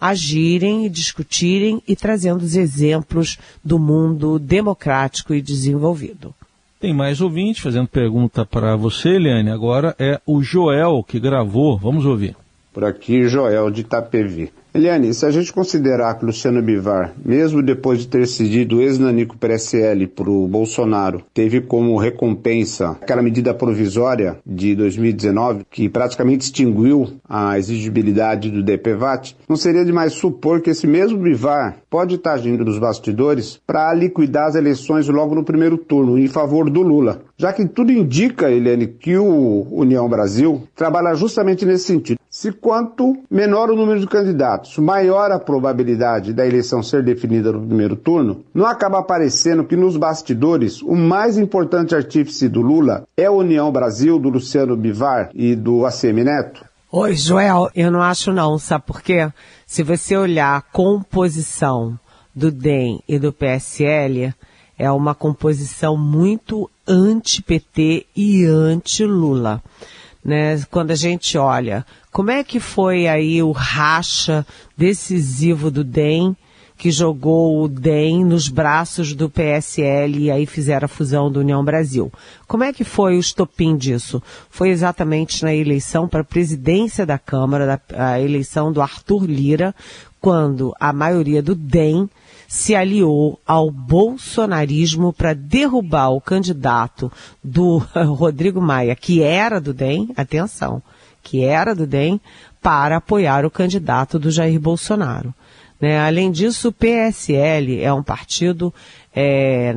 agirem 0.00 0.86
e 0.86 0.88
discutirem 0.88 1.82
e 1.88 1.96
trazendo 1.96 2.42
os 2.42 2.54
exemplos 2.54 3.38
do 3.64 3.78
mundo 3.78 4.38
democrático 4.38 5.34
e 5.34 5.42
desenvolvido. 5.42 6.32
Tem 6.78 6.94
mais 6.94 7.20
ouvinte 7.20 7.62
fazendo 7.62 7.88
pergunta 7.88 8.44
para 8.44 8.76
você, 8.76 9.10
Eliane. 9.10 9.50
Agora 9.50 9.96
é 9.98 10.20
o 10.26 10.42
Joel 10.42 11.02
que 11.02 11.18
gravou. 11.18 11.78
Vamos 11.78 12.04
ouvir. 12.04 12.36
Por 12.72 12.84
aqui, 12.84 13.26
Joel 13.26 13.70
de 13.70 13.80
Itapevi. 13.80 14.52
Eliane, 14.76 15.14
se 15.14 15.24
a 15.24 15.30
gente 15.30 15.52
considerar 15.52 16.18
que 16.18 16.24
Luciano 16.24 16.60
Bivar, 16.60 17.14
mesmo 17.24 17.62
depois 17.62 18.00
de 18.00 18.08
ter 18.08 18.26
cedido 18.26 18.78
o 18.78 18.82
ex-nanico 18.82 19.38
PSL 19.38 20.08
para 20.08 20.28
o 20.28 20.48
Bolsonaro, 20.48 21.22
teve 21.32 21.60
como 21.60 21.96
recompensa 21.96 22.90
aquela 23.00 23.22
medida 23.22 23.54
provisória 23.54 24.36
de 24.44 24.74
2019 24.74 25.64
que 25.70 25.88
praticamente 25.88 26.46
extinguiu 26.46 27.08
a 27.28 27.56
exigibilidade 27.56 28.50
do 28.50 28.64
DPVAT, 28.64 29.36
não 29.48 29.54
seria 29.54 29.84
demais 29.84 30.14
supor 30.14 30.60
que 30.60 30.70
esse 30.70 30.88
mesmo 30.88 31.18
Bivar 31.18 31.76
pode 31.88 32.16
estar 32.16 32.32
agindo 32.32 32.64
nos 32.64 32.76
bastidores 32.76 33.60
para 33.64 33.94
liquidar 33.94 34.48
as 34.48 34.56
eleições 34.56 35.06
logo 35.06 35.36
no 35.36 35.44
primeiro 35.44 35.78
turno 35.78 36.18
em 36.18 36.26
favor 36.26 36.68
do 36.68 36.82
Lula. 36.82 37.22
Já 37.36 37.52
que 37.52 37.64
tudo 37.64 37.92
indica, 37.92 38.50
Eliane, 38.50 38.88
que 38.88 39.16
o 39.16 39.68
União 39.70 40.08
Brasil 40.08 40.64
trabalha 40.74 41.14
justamente 41.14 41.64
nesse 41.64 41.84
sentido. 41.84 42.18
Se 42.36 42.50
quanto 42.50 43.16
menor 43.30 43.70
o 43.70 43.76
número 43.76 44.00
de 44.00 44.08
candidatos, 44.08 44.76
maior 44.78 45.30
a 45.30 45.38
probabilidade 45.38 46.32
da 46.32 46.44
eleição 46.44 46.82
ser 46.82 47.04
definida 47.04 47.52
no 47.52 47.64
primeiro 47.64 47.94
turno, 47.94 48.44
não 48.52 48.66
acaba 48.66 48.98
aparecendo 48.98 49.62
que 49.62 49.76
nos 49.76 49.96
bastidores 49.96 50.82
o 50.82 50.96
mais 50.96 51.38
importante 51.38 51.94
artífice 51.94 52.48
do 52.48 52.60
Lula 52.60 53.06
é 53.16 53.26
a 53.26 53.30
União 53.30 53.70
Brasil, 53.70 54.18
do 54.18 54.30
Luciano 54.30 54.76
Bivar 54.76 55.30
e 55.32 55.54
do 55.54 55.86
ACM 55.86 56.24
Neto? 56.24 56.64
Oi, 56.90 57.14
Joel, 57.14 57.70
eu 57.72 57.88
não 57.88 58.02
acho 58.02 58.32
não, 58.32 58.58
sabe 58.58 58.84
por 58.84 59.00
quê? 59.00 59.30
Se 59.64 59.84
você 59.84 60.16
olhar 60.16 60.56
a 60.56 60.60
composição 60.60 61.96
do 62.34 62.50
DEM 62.50 63.00
e 63.08 63.16
do 63.16 63.32
PSL, 63.32 64.34
é 64.76 64.90
uma 64.90 65.14
composição 65.14 65.96
muito 65.96 66.68
anti-PT 66.84 68.06
e 68.16 68.44
anti-Lula. 68.44 69.62
Né? 70.24 70.62
Quando 70.70 70.90
a 70.90 70.94
gente 70.94 71.36
olha, 71.36 71.84
como 72.10 72.30
é 72.30 72.42
que 72.42 72.58
foi 72.58 73.06
aí 73.06 73.42
o 73.42 73.52
racha 73.52 74.46
decisivo 74.76 75.70
do 75.70 75.84
DEM, 75.84 76.34
que 76.76 76.90
jogou 76.90 77.62
o 77.62 77.68
DEM 77.68 78.24
nos 78.24 78.48
braços 78.48 79.14
do 79.14 79.30
PSL 79.30 80.18
e 80.18 80.30
aí 80.30 80.44
fizeram 80.44 80.86
a 80.86 80.88
fusão 80.88 81.30
do 81.30 81.40
União 81.40 81.64
Brasil. 81.64 82.12
Como 82.46 82.64
é 82.64 82.72
que 82.72 82.84
foi 82.84 83.16
o 83.16 83.20
estopim 83.20 83.76
disso? 83.76 84.22
Foi 84.50 84.70
exatamente 84.70 85.44
na 85.44 85.54
eleição 85.54 86.08
para 86.08 86.20
a 86.20 86.24
presidência 86.24 87.06
da 87.06 87.18
Câmara, 87.18 87.80
a 87.96 88.20
eleição 88.20 88.72
do 88.72 88.82
Arthur 88.82 89.24
Lira, 89.24 89.74
quando 90.20 90.74
a 90.80 90.92
maioria 90.92 91.42
do 91.42 91.54
DEM 91.54 92.08
se 92.48 92.74
aliou 92.74 93.40
ao 93.46 93.70
bolsonarismo 93.70 95.12
para 95.12 95.34
derrubar 95.34 96.10
o 96.10 96.20
candidato 96.20 97.10
do 97.42 97.78
Rodrigo 97.94 98.60
Maia, 98.60 98.94
que 98.94 99.22
era 99.22 99.60
do 99.60 99.72
DEM, 99.72 100.10
atenção, 100.16 100.82
que 101.22 101.42
era 101.42 101.74
do 101.74 101.86
DEM, 101.86 102.20
para 102.62 102.96
apoiar 102.96 103.44
o 103.44 103.50
candidato 103.50 104.18
do 104.18 104.30
Jair 104.30 104.58
Bolsonaro. 104.58 105.34
Né? 105.80 105.98
Além 105.98 106.30
disso, 106.30 106.68
o 106.68 106.72
PSL 106.72 107.82
é 107.82 107.92
um 107.92 108.02
partido, 108.02 108.72
é, 109.14 109.74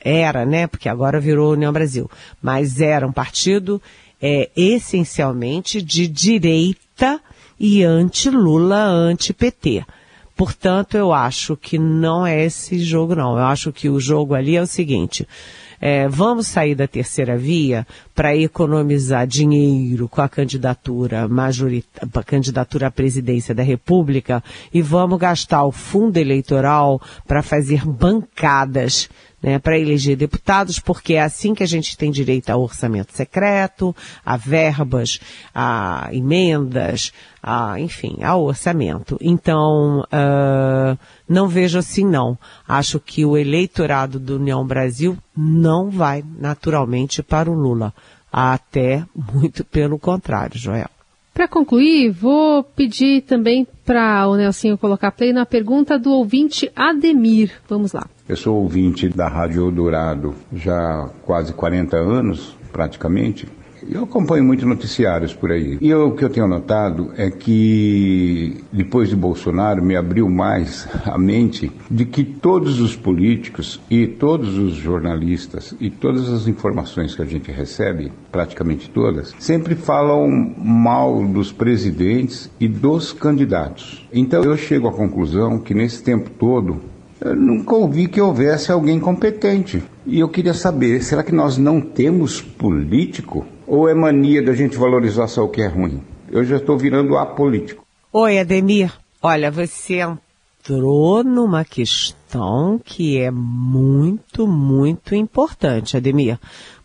era, 0.00 0.44
né? 0.44 0.66
Porque 0.66 0.88
agora 0.88 1.20
virou 1.20 1.52
União 1.52 1.72
Brasil, 1.72 2.10
mas 2.42 2.80
era 2.80 3.06
um 3.06 3.12
partido 3.12 3.80
é, 4.20 4.50
essencialmente 4.56 5.80
de 5.80 6.08
direita 6.08 7.20
e 7.58 7.82
anti-Lula, 7.82 8.84
anti-PT. 8.84 9.84
Portanto, 10.36 10.96
eu 10.96 11.12
acho 11.14 11.56
que 11.56 11.78
não 11.78 12.26
é 12.26 12.44
esse 12.44 12.78
jogo, 12.78 13.14
não. 13.14 13.38
Eu 13.38 13.44
acho 13.44 13.72
que 13.72 13.88
o 13.88 13.98
jogo 13.98 14.34
ali 14.34 14.54
é 14.54 14.60
o 14.60 14.66
seguinte 14.66 15.26
é, 15.80 16.08
vamos 16.08 16.46
sair 16.46 16.74
da 16.74 16.86
terceira 16.86 17.36
via 17.36 17.86
para 18.14 18.36
economizar 18.36 19.26
dinheiro 19.26 20.08
com 20.08 20.20
a 20.20 20.28
candidatura 20.28 21.28
majoritária, 21.28 22.08
a 22.14 22.22
candidatura 22.22 22.86
à 22.86 22.90
presidência 22.90 23.54
da 23.54 23.62
República 23.62 24.42
e 24.72 24.80
vamos 24.80 25.18
gastar 25.18 25.64
o 25.64 25.72
fundo 25.72 26.16
eleitoral 26.16 27.00
para 27.26 27.42
fazer 27.42 27.84
bancadas 27.84 29.08
né, 29.42 29.58
para 29.58 29.78
eleger 29.78 30.16
deputados, 30.16 30.80
porque 30.80 31.14
é 31.14 31.22
assim 31.22 31.54
que 31.54 31.62
a 31.62 31.68
gente 31.68 31.96
tem 31.96 32.10
direito 32.10 32.50
ao 32.50 32.62
orçamento 32.62 33.12
secreto, 33.12 33.94
a 34.24 34.36
verbas, 34.36 35.20
a 35.54 36.08
emendas, 36.12 37.12
a, 37.40 37.78
enfim, 37.78 38.22
ao 38.24 38.42
orçamento. 38.42 39.16
Então, 39.20 40.00
uh, 40.00 40.98
não 41.28 41.48
vejo 41.48 41.78
assim 41.78 42.04
não. 42.04 42.38
Acho 42.66 43.00
que 43.00 43.24
o 43.24 43.36
eleitorado 43.36 44.18
do 44.18 44.36
União 44.36 44.64
Brasil 44.66 45.16
não 45.36 45.90
vai 45.90 46.24
naturalmente 46.38 47.22
para 47.22 47.50
o 47.50 47.54
Lula. 47.54 47.92
Até 48.32 49.04
muito 49.14 49.64
pelo 49.64 49.98
contrário, 49.98 50.58
Joel. 50.58 50.90
Para 51.36 51.48
concluir, 51.48 52.10
vou 52.10 52.62
pedir 52.62 53.20
também 53.22 53.66
para 53.84 54.26
o 54.26 54.36
Nelsinho 54.36 54.78
colocar 54.78 55.10
play 55.10 55.34
na 55.34 55.44
pergunta 55.44 55.98
do 55.98 56.10
ouvinte 56.10 56.70
Ademir. 56.74 57.52
Vamos 57.68 57.92
lá. 57.92 58.06
Eu 58.26 58.36
sou 58.36 58.56
ouvinte 58.56 59.08
da 59.08 59.28
Rádio 59.28 59.66
Eldorado 59.66 60.34
já 60.52 60.74
há 60.74 61.08
quase 61.22 61.52
40 61.52 61.96
anos, 61.96 62.56
praticamente. 62.72 63.46
Eu 63.88 64.04
acompanho 64.04 64.44
muitos 64.44 64.66
noticiários 64.66 65.34
por 65.34 65.50
aí. 65.50 65.78
E 65.80 65.88
eu, 65.88 66.08
o 66.08 66.16
que 66.16 66.24
eu 66.24 66.30
tenho 66.30 66.46
notado 66.46 67.12
é 67.16 67.30
que, 67.30 68.56
depois 68.72 69.08
de 69.08 69.16
Bolsonaro, 69.16 69.82
me 69.82 69.96
abriu 69.96 70.28
mais 70.28 70.88
a 71.06 71.16
mente 71.18 71.70
de 71.90 72.04
que 72.04 72.24
todos 72.24 72.80
os 72.80 72.96
políticos 72.96 73.80
e 73.90 74.06
todos 74.06 74.58
os 74.58 74.74
jornalistas 74.74 75.74
e 75.80 75.90
todas 75.90 76.28
as 76.28 76.48
informações 76.48 77.14
que 77.14 77.22
a 77.22 77.26
gente 77.26 77.50
recebe, 77.50 78.12
praticamente 78.32 78.90
todas, 78.90 79.34
sempre 79.38 79.74
falam 79.74 80.28
mal 80.58 81.24
dos 81.26 81.52
presidentes 81.52 82.50
e 82.58 82.68
dos 82.68 83.12
candidatos. 83.12 84.06
Então 84.12 84.42
eu 84.42 84.56
chego 84.56 84.88
à 84.88 84.92
conclusão 84.92 85.58
que 85.58 85.74
nesse 85.74 86.02
tempo 86.02 86.30
todo 86.30 86.80
eu 87.26 87.36
nunca 87.36 87.74
ouvi 87.74 88.06
que 88.06 88.20
houvesse 88.20 88.70
alguém 88.70 89.00
competente. 89.00 89.82
E 90.06 90.20
eu 90.20 90.28
queria 90.28 90.54
saber, 90.54 91.02
será 91.02 91.22
que 91.22 91.32
nós 91.32 91.58
não 91.58 91.80
temos 91.80 92.40
político? 92.40 93.44
Ou 93.66 93.88
é 93.88 93.94
mania 93.94 94.42
da 94.42 94.54
gente 94.54 94.76
valorizar 94.76 95.26
só 95.26 95.44
o 95.44 95.48
que 95.48 95.60
é 95.60 95.66
ruim? 95.66 96.02
Eu 96.30 96.44
já 96.44 96.56
estou 96.56 96.78
virando 96.78 97.16
apolítico. 97.16 97.84
Oi, 98.12 98.38
Ademir. 98.38 98.92
Olha, 99.22 99.50
você 99.50 100.00
entrou 100.00 101.24
numa 101.24 101.64
questão 101.64 102.80
que 102.84 103.18
é 103.18 103.30
muito, 103.30 104.46
muito 104.46 105.14
importante, 105.14 105.96
Ademir 105.96 106.38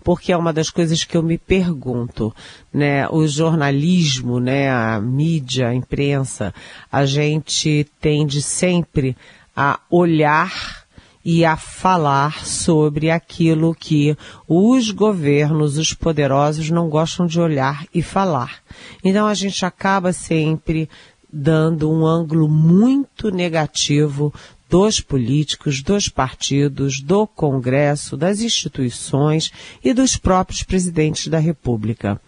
porque 0.03 0.31
é 0.31 0.37
uma 0.37 0.51
das 0.51 0.69
coisas 0.69 1.03
que 1.03 1.15
eu 1.15 1.23
me 1.23 1.37
pergunto, 1.37 2.33
né? 2.73 3.07
O 3.09 3.27
jornalismo, 3.27 4.39
né? 4.39 4.69
A 4.69 4.99
mídia, 4.99 5.69
a 5.69 5.75
imprensa, 5.75 6.53
a 6.91 7.05
gente 7.05 7.87
tende 7.99 8.41
sempre 8.41 9.15
a 9.55 9.79
olhar 9.89 10.81
e 11.23 11.45
a 11.45 11.55
falar 11.55 12.45
sobre 12.45 13.11
aquilo 13.11 13.75
que 13.75 14.17
os 14.47 14.89
governos, 14.91 15.77
os 15.77 15.93
poderosos 15.93 16.69
não 16.69 16.89
gostam 16.89 17.27
de 17.27 17.39
olhar 17.39 17.85
e 17.93 18.01
falar. 18.01 18.59
Então 19.03 19.27
a 19.27 19.33
gente 19.33 19.63
acaba 19.65 20.11
sempre 20.11 20.89
dando 21.31 21.89
um 21.89 22.05
ângulo 22.05 22.49
muito 22.49 23.29
negativo 23.29 24.33
dos 24.69 25.01
políticos, 25.01 25.81
dos 25.81 26.07
partidos, 26.07 27.01
do 27.01 27.27
Congresso, 27.27 28.15
das 28.15 28.41
instituições 28.41 29.51
e 29.83 29.93
dos 29.93 30.15
próprios 30.15 30.63
presidentes 30.63 31.27
da 31.27 31.39
República. 31.39 32.19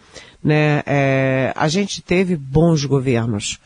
Né? 0.43 0.83
É, 0.85 1.53
a 1.55 1.67
gente 1.69 2.01
teve 2.01 2.35
bons 2.35 2.83
governos 2.83 3.59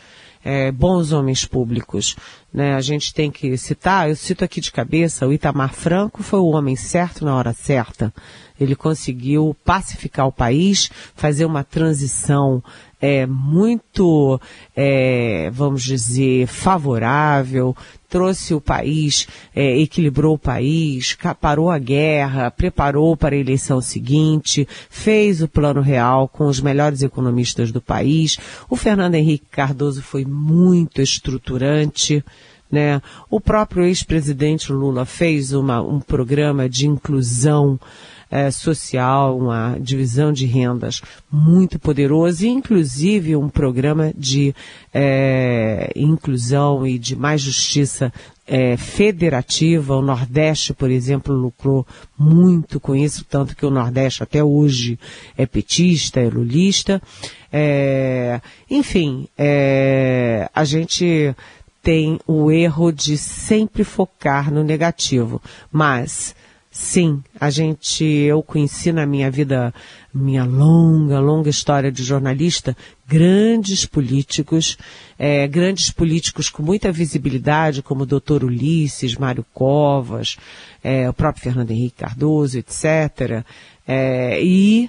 é, 0.47 0.71
bons 0.71 1.11
homens 1.11 1.43
públicos. 1.43 2.15
Né? 2.53 2.73
A 2.73 2.79
gente 2.79 3.13
tem 3.13 3.29
que 3.29 3.57
citar, 3.57 4.09
eu 4.09 4.15
cito 4.15 4.45
aqui 4.45 4.61
de 4.61 4.71
cabeça, 4.71 5.27
o 5.27 5.33
Itamar 5.33 5.73
Franco 5.73 6.23
foi 6.23 6.39
o 6.39 6.47
homem 6.47 6.73
certo 6.73 7.25
na 7.25 7.35
hora 7.35 7.51
certa. 7.51 8.13
Ele 8.57 8.73
conseguiu 8.73 9.53
pacificar 9.65 10.25
o 10.25 10.31
país, 10.31 10.89
fazer 11.13 11.43
uma 11.43 11.65
transição 11.65 12.63
é, 13.01 13.25
muito, 13.25 14.39
é, 14.75 15.49
vamos 15.53 15.83
dizer, 15.83 16.47
favorável, 16.47 17.75
trouxe 18.09 18.53
o 18.53 18.61
país, 18.61 19.27
é, 19.55 19.79
equilibrou 19.79 20.35
o 20.35 20.39
país, 20.39 21.15
parou 21.39 21.69
a 21.69 21.77
guerra, 21.77 22.49
preparou 22.49 23.15
para 23.15 23.35
a 23.35 23.39
eleição 23.39 23.81
seguinte, 23.81 24.67
fez 24.89 25.41
o 25.41 25.47
plano 25.47 25.81
real 25.81 26.27
com 26.27 26.47
os 26.47 26.59
melhores 26.59 27.01
economistas 27.01 27.71
do 27.71 27.81
país. 27.81 28.37
O 28.69 28.75
Fernando 28.75 29.15
Henrique 29.15 29.45
Cardoso 29.51 30.01
foi 30.01 30.25
muito 30.25 31.01
estruturante. 31.01 32.23
Né? 32.69 33.01
O 33.29 33.39
próprio 33.39 33.85
ex-presidente 33.85 34.73
Lula 34.73 35.05
fez 35.05 35.53
uma, 35.53 35.81
um 35.81 35.99
programa 35.99 36.67
de 36.67 36.87
inclusão 36.87 37.79
é, 38.29 38.51
social, 38.51 39.37
uma 39.37 39.77
divisão 39.79 40.31
de 40.31 40.45
rendas 40.45 41.01
muito 41.31 41.79
poderoso 41.79 42.45
e 42.45 42.49
inclusive 42.49 43.35
um 43.35 43.49
programa 43.49 44.13
de 44.15 44.53
é, 44.93 45.91
inclusão 45.95 46.85
e 46.85 46.97
de 46.99 47.15
mais 47.15 47.41
justiça 47.41 48.11
é, 48.47 48.77
federativa. 48.77 49.95
O 49.95 50.01
Nordeste, 50.01 50.73
por 50.73 50.89
exemplo, 50.89 51.35
lucrou 51.35 51.85
muito 52.17 52.79
com 52.79 52.95
isso, 52.95 53.25
tanto 53.25 53.55
que 53.55 53.65
o 53.65 53.69
Nordeste 53.69 54.23
até 54.23 54.43
hoje 54.43 54.97
é 55.37 55.45
petista, 55.45 56.19
é 56.19 56.29
lulista. 56.29 57.01
É, 57.51 58.41
enfim, 58.69 59.27
é, 59.37 60.49
a 60.53 60.63
gente 60.63 61.35
tem 61.81 62.19
o 62.27 62.51
erro 62.51 62.91
de 62.91 63.17
sempre 63.17 63.83
focar 63.83 64.51
no 64.51 64.63
negativo, 64.63 65.41
mas 65.71 66.35
Sim, 66.79 67.23
a 67.39 67.49
gente, 67.49 68.05
eu 68.05 68.43
conheci 68.43 68.91
na 68.91 69.03
minha 69.03 69.31
vida, 69.31 69.73
minha 70.13 70.45
longa, 70.45 71.19
longa 71.19 71.49
história 71.49 71.91
de 71.91 72.03
jornalista, 72.03 72.77
grandes 73.07 73.83
políticos, 73.83 74.77
é, 75.17 75.47
grandes 75.47 75.89
políticos 75.89 76.51
com 76.51 76.61
muita 76.61 76.91
visibilidade, 76.91 77.81
como 77.81 78.03
o 78.03 78.05
doutor 78.05 78.43
Ulisses, 78.43 79.15
Mário 79.15 79.43
Covas, 79.55 80.37
é, 80.83 81.09
o 81.09 81.13
próprio 81.13 81.45
Fernando 81.45 81.71
Henrique 81.71 81.97
Cardoso, 81.97 82.59
etc. 82.59 83.43
É, 83.87 84.39
e 84.43 84.87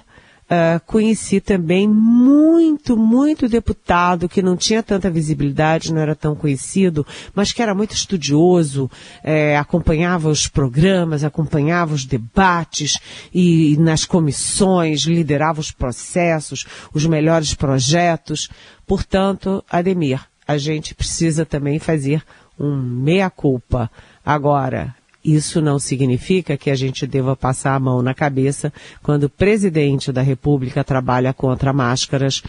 Uh, 0.49 0.79
conheci 0.87 1.39
também 1.39 1.87
muito, 1.87 2.97
muito 2.97 3.47
deputado 3.47 4.27
que 4.27 4.41
não 4.41 4.57
tinha 4.57 4.81
tanta 4.81 5.07
visibilidade, 5.07 5.93
não 5.93 6.01
era 6.01 6.15
tão 6.15 6.35
conhecido, 6.35 7.05
mas 7.35 7.51
que 7.51 7.61
era 7.61 7.75
muito 7.75 7.93
estudioso, 7.93 8.89
é, 9.23 9.55
acompanhava 9.55 10.27
os 10.27 10.47
programas, 10.47 11.23
acompanhava 11.23 11.93
os 11.93 12.03
debates 12.03 12.97
e, 13.31 13.73
e 13.73 13.77
nas 13.77 14.05
comissões, 14.05 15.01
liderava 15.01 15.59
os 15.59 15.71
processos, 15.71 16.65
os 16.95 17.05
melhores 17.05 17.53
projetos. 17.53 18.49
Portanto, 18.87 19.63
Ademir, 19.69 20.19
a 20.47 20.57
gente 20.57 20.95
precisa 20.95 21.45
também 21.45 21.77
fazer 21.77 22.23
um 22.59 22.75
meia-culpa. 22.75 23.89
Agora, 24.25 24.95
isso 25.35 25.61
não 25.61 25.79
significa 25.79 26.57
que 26.57 26.69
a 26.69 26.75
gente 26.75 27.05
deva 27.05 27.35
passar 27.35 27.75
a 27.75 27.79
mão 27.79 28.01
na 28.01 28.13
cabeça 28.13 28.71
quando 29.01 29.23
o 29.25 29.29
presidente 29.29 30.11
da 30.11 30.21
República 30.21 30.83
trabalha 30.83 31.33
contra 31.33 31.73
máscaras, 31.73 32.41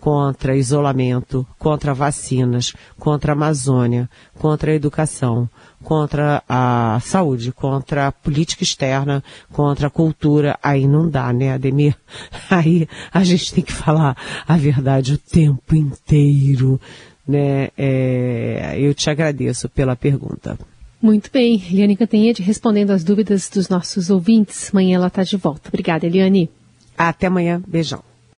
contra 0.00 0.56
isolamento, 0.56 1.46
contra 1.58 1.94
vacinas, 1.94 2.74
contra 2.98 3.32
a 3.32 3.34
Amazônia, 3.34 4.08
contra 4.38 4.72
a 4.72 4.74
educação, 4.74 5.48
contra 5.82 6.42
a 6.48 6.98
saúde, 7.02 7.52
contra 7.52 8.08
a 8.08 8.12
política 8.12 8.62
externa, 8.62 9.22
contra 9.52 9.86
a 9.86 9.90
cultura. 9.90 10.58
Aí 10.62 10.86
não 10.86 11.08
dá, 11.08 11.32
né, 11.32 11.52
Ademir? 11.52 11.96
Aí 12.50 12.88
a 13.12 13.24
gente 13.24 13.54
tem 13.54 13.64
que 13.64 13.72
falar 13.72 14.16
a 14.46 14.56
verdade 14.56 15.14
o 15.14 15.18
tempo 15.18 15.74
inteiro, 15.74 16.80
né? 17.26 17.70
É, 17.76 18.76
eu 18.78 18.94
te 18.94 19.10
agradeço 19.10 19.68
pela 19.68 19.96
pergunta. 19.96 20.58
Muito 21.06 21.30
bem, 21.30 21.62
Eliane 21.70 21.94
Cantanhede 21.94 22.42
respondendo 22.42 22.90
as 22.90 23.04
dúvidas 23.04 23.48
dos 23.48 23.68
nossos 23.68 24.10
ouvintes. 24.10 24.70
Amanhã 24.72 24.96
ela 24.96 25.06
está 25.06 25.22
de 25.22 25.36
volta. 25.36 25.68
Obrigada, 25.68 26.04
Eliane. 26.04 26.50
Até 26.98 27.28
amanhã. 27.28 27.62
Beijão. 27.64 28.02